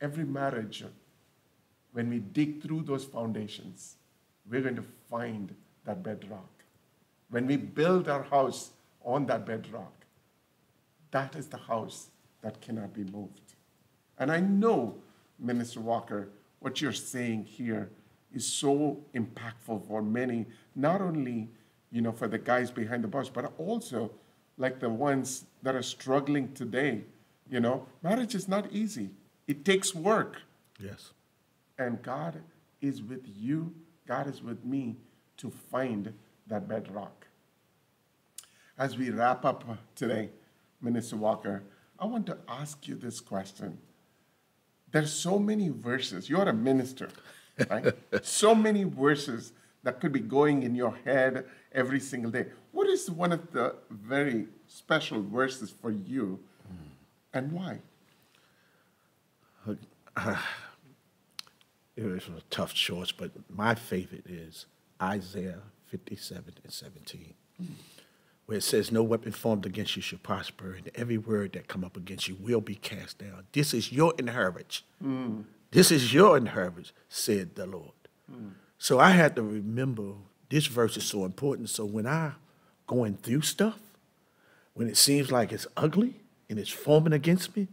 [0.00, 0.88] Every marriage, uh,
[1.92, 3.96] when we dig through those foundations,
[4.48, 6.64] we're going to find that bedrock.
[7.30, 8.70] When we build our house
[9.04, 10.01] on that bedrock,
[11.12, 12.08] that is the house
[12.42, 13.54] that cannot be moved.
[14.18, 14.96] And I know,
[15.38, 16.28] Minister Walker,
[16.60, 17.90] what you're saying here
[18.34, 21.48] is so impactful for many, not only
[21.90, 24.10] you know for the guys behind the bars, but also
[24.58, 27.04] like the ones that are struggling today.
[27.50, 29.10] You know, marriage is not easy.
[29.46, 30.40] It takes work.
[30.80, 31.10] Yes.
[31.78, 32.40] And God
[32.80, 33.74] is with you,
[34.06, 34.96] God is with me
[35.38, 36.12] to find
[36.46, 37.26] that bedrock.
[38.78, 40.30] As we wrap up today,
[40.82, 41.62] Minister Walker,
[41.98, 43.78] I want to ask you this question.
[44.90, 46.28] There's so many verses.
[46.28, 47.08] You're a minister,
[47.70, 47.94] right?
[48.22, 49.52] so many verses
[49.84, 52.46] that could be going in your head every single day.
[52.72, 56.88] What is one of the very special verses for you hmm.
[57.32, 57.78] and why?
[61.94, 64.64] It was a tough choice, but my favorite is
[65.00, 67.34] Isaiah 57 and 17.
[67.58, 67.64] Hmm.
[68.46, 71.84] Where it says, No weapon formed against you shall prosper, and every word that come
[71.84, 73.44] up against you will be cast down.
[73.52, 74.82] This is your inheritance.
[75.02, 75.44] Mm.
[75.70, 77.92] This is your inheritance, said the Lord.
[78.30, 78.52] Mm.
[78.78, 80.12] So I had to remember
[80.50, 81.70] this verse is so important.
[81.70, 82.32] So when I
[82.86, 83.78] going through stuff,
[84.74, 86.16] when it seems like it's ugly
[86.50, 87.68] and it's forming against me,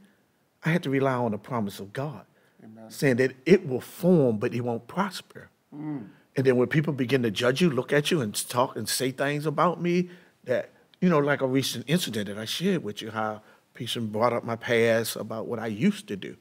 [0.64, 2.26] I had to rely on the promise of God,
[2.64, 2.90] Amen.
[2.90, 5.50] saying that it will form, but it won't prosper.
[5.76, 6.08] Mm.
[6.36, 9.12] And then when people begin to judge you, look at you, and talk and say
[9.12, 10.10] things about me
[10.44, 10.72] that,
[11.02, 13.42] you know, like a recent incident that I shared with you, how
[13.74, 16.36] people brought up my past about what I used to do.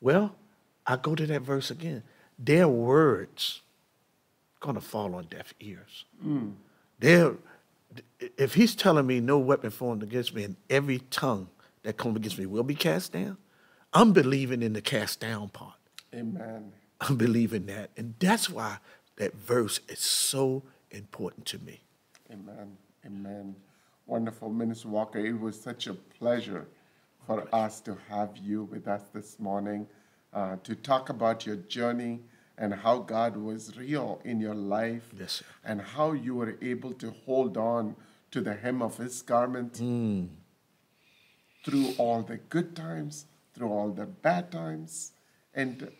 [0.00, 0.36] Well,
[0.86, 2.02] I go to that verse again.
[2.38, 3.62] Their words
[4.60, 6.04] gonna fall on deaf ears.
[6.24, 6.54] Mm.
[6.98, 7.34] They're,
[8.36, 11.48] if he's telling me no weapon formed against me and every tongue
[11.82, 13.36] that comes against me will be cast down,
[13.92, 15.74] I'm believing in the cast down part.
[16.14, 16.72] Amen.
[17.00, 17.90] I'm believing that.
[17.96, 18.78] And that's why
[19.16, 21.80] that verse is so important to me.
[22.30, 22.76] Amen.
[23.06, 23.56] Amen.
[24.06, 25.18] Wonderful, Minister Walker.
[25.18, 26.66] It was such a pleasure
[27.26, 29.86] for us to have you with us this morning
[30.34, 32.20] uh, to talk about your journey
[32.58, 37.14] and how God was real in your life yes, and how you were able to
[37.24, 37.96] hold on
[38.32, 40.28] to the hem of his garment mm.
[41.64, 45.12] through all the good times, through all the bad times.
[45.54, 45.90] And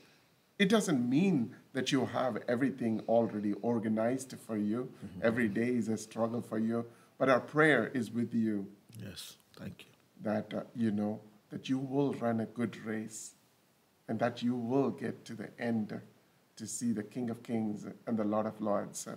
[0.60, 4.90] it doesn't mean that you have everything already organized for you.
[5.04, 5.20] Mm-hmm.
[5.22, 6.84] Every day is a struggle for you.
[7.16, 8.66] But our prayer is with you.
[9.02, 9.92] Yes, thank you.
[10.22, 13.32] That, uh, you know, that you will run a good race
[14.06, 15.98] and that you will get to the end
[16.56, 19.08] to see the King of Kings and the Lord of Lords.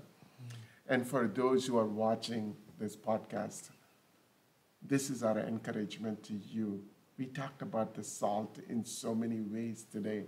[0.87, 3.69] And for those who are watching this podcast,
[4.81, 6.83] this is our encouragement to you.
[7.17, 10.23] We talked about the salt in so many ways today.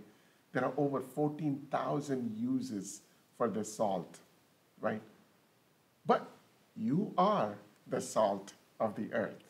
[0.56, 3.02] There are over 14,000 uses
[3.38, 4.20] for the salt,
[4.80, 5.02] right?
[6.06, 6.32] But
[6.78, 9.44] you are the salt of the earth.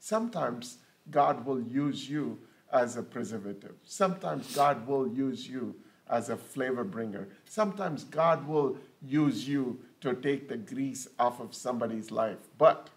[0.00, 0.76] Sometimes
[1.10, 2.40] God will use you
[2.70, 3.72] as a preservative.
[3.84, 5.76] Sometimes God will use you
[6.10, 7.28] as a flavor bringer.
[7.46, 12.50] Sometimes God will use you to take the grease off of somebody's life.
[12.58, 12.90] But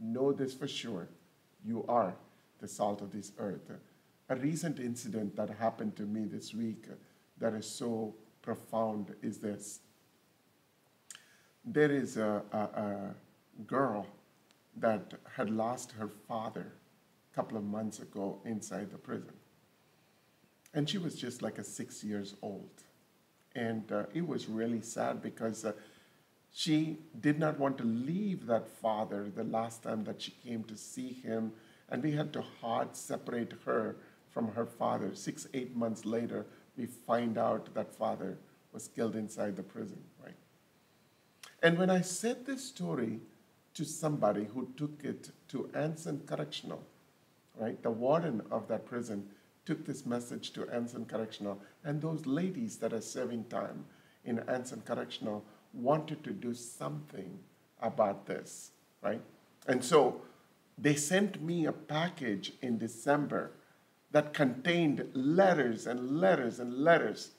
[0.00, 1.08] know this for sure
[1.62, 2.14] you are
[2.62, 3.70] the salt of this earth.
[4.32, 6.86] A recent incident that happened to me this week
[7.38, 9.80] that is so profound is this.
[11.66, 13.14] There is a, a, a
[13.66, 14.06] girl
[14.78, 16.72] that had lost her father
[17.30, 19.34] a couple of months ago inside the prison.
[20.72, 22.70] And she was just like a six years old.
[23.54, 25.72] And uh, it was really sad because uh,
[26.50, 30.76] she did not want to leave that father the last time that she came to
[30.78, 31.52] see him.
[31.90, 33.96] And we had to hard separate her
[34.32, 35.14] from her father.
[35.14, 38.38] Six, eight months later, we find out that father
[38.72, 40.34] was killed inside the prison, right?
[41.62, 43.20] And when I said this story
[43.74, 46.82] to somebody who took it to Anson Correctional,
[47.56, 49.28] right, the warden of that prison,
[49.64, 53.84] took this message to Anson Correctional, and those ladies that are serving time
[54.24, 57.38] in Anson Correctional wanted to do something
[57.80, 58.72] about this,
[59.02, 59.20] right?
[59.68, 60.22] And so
[60.76, 63.52] they sent me a package in December
[64.12, 67.32] that contained letters and letters and letters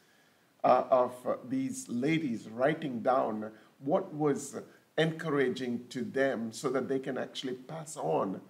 [0.64, 4.56] uh, of uh, these ladies writing down what was
[4.98, 8.42] encouraging to them so that they can actually pass on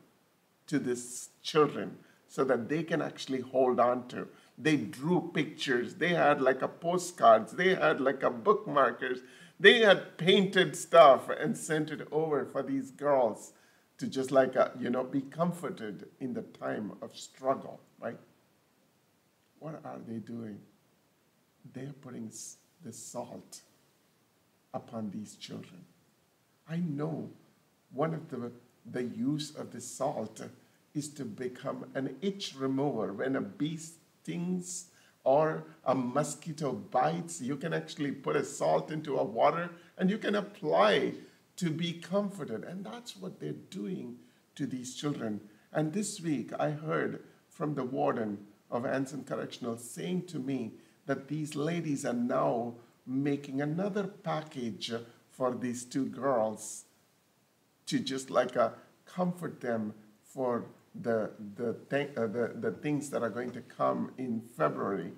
[0.68, 1.98] to these children
[2.28, 4.28] so that they can actually hold on to.
[4.58, 9.20] They drew pictures, they had like a postcards, they had like a bookmarkers,
[9.60, 13.54] they had painted stuff and sent it over for these girls
[14.00, 17.80] to just like, a, uh, you know, be comforted in the time of struggle,
[19.64, 20.60] What are they doing?
[21.74, 22.30] They're putting
[22.84, 23.62] the salt
[24.74, 25.86] upon these children.
[26.70, 27.30] I know
[27.94, 28.52] one of the,
[28.92, 30.42] the use of the salt
[30.94, 33.14] is to become an itch remover.
[33.14, 34.88] When a bee stings
[35.24, 40.18] or a mosquito bites, you can actually put a salt into a water and you
[40.18, 41.14] can apply
[41.56, 42.66] to be comforted.
[42.66, 44.18] And that's what they're doing
[44.56, 45.40] to these children.
[45.72, 47.24] And this week I heard
[47.54, 48.38] from the warden
[48.72, 50.74] of Anson Correctional saying to me
[51.06, 52.74] that these ladies are now
[53.06, 54.92] making another package
[55.30, 56.86] for these two girls
[57.86, 58.70] to just like uh,
[59.06, 59.94] comfort them
[60.24, 65.12] for the, the, th- uh, the, the things that are going to come in February.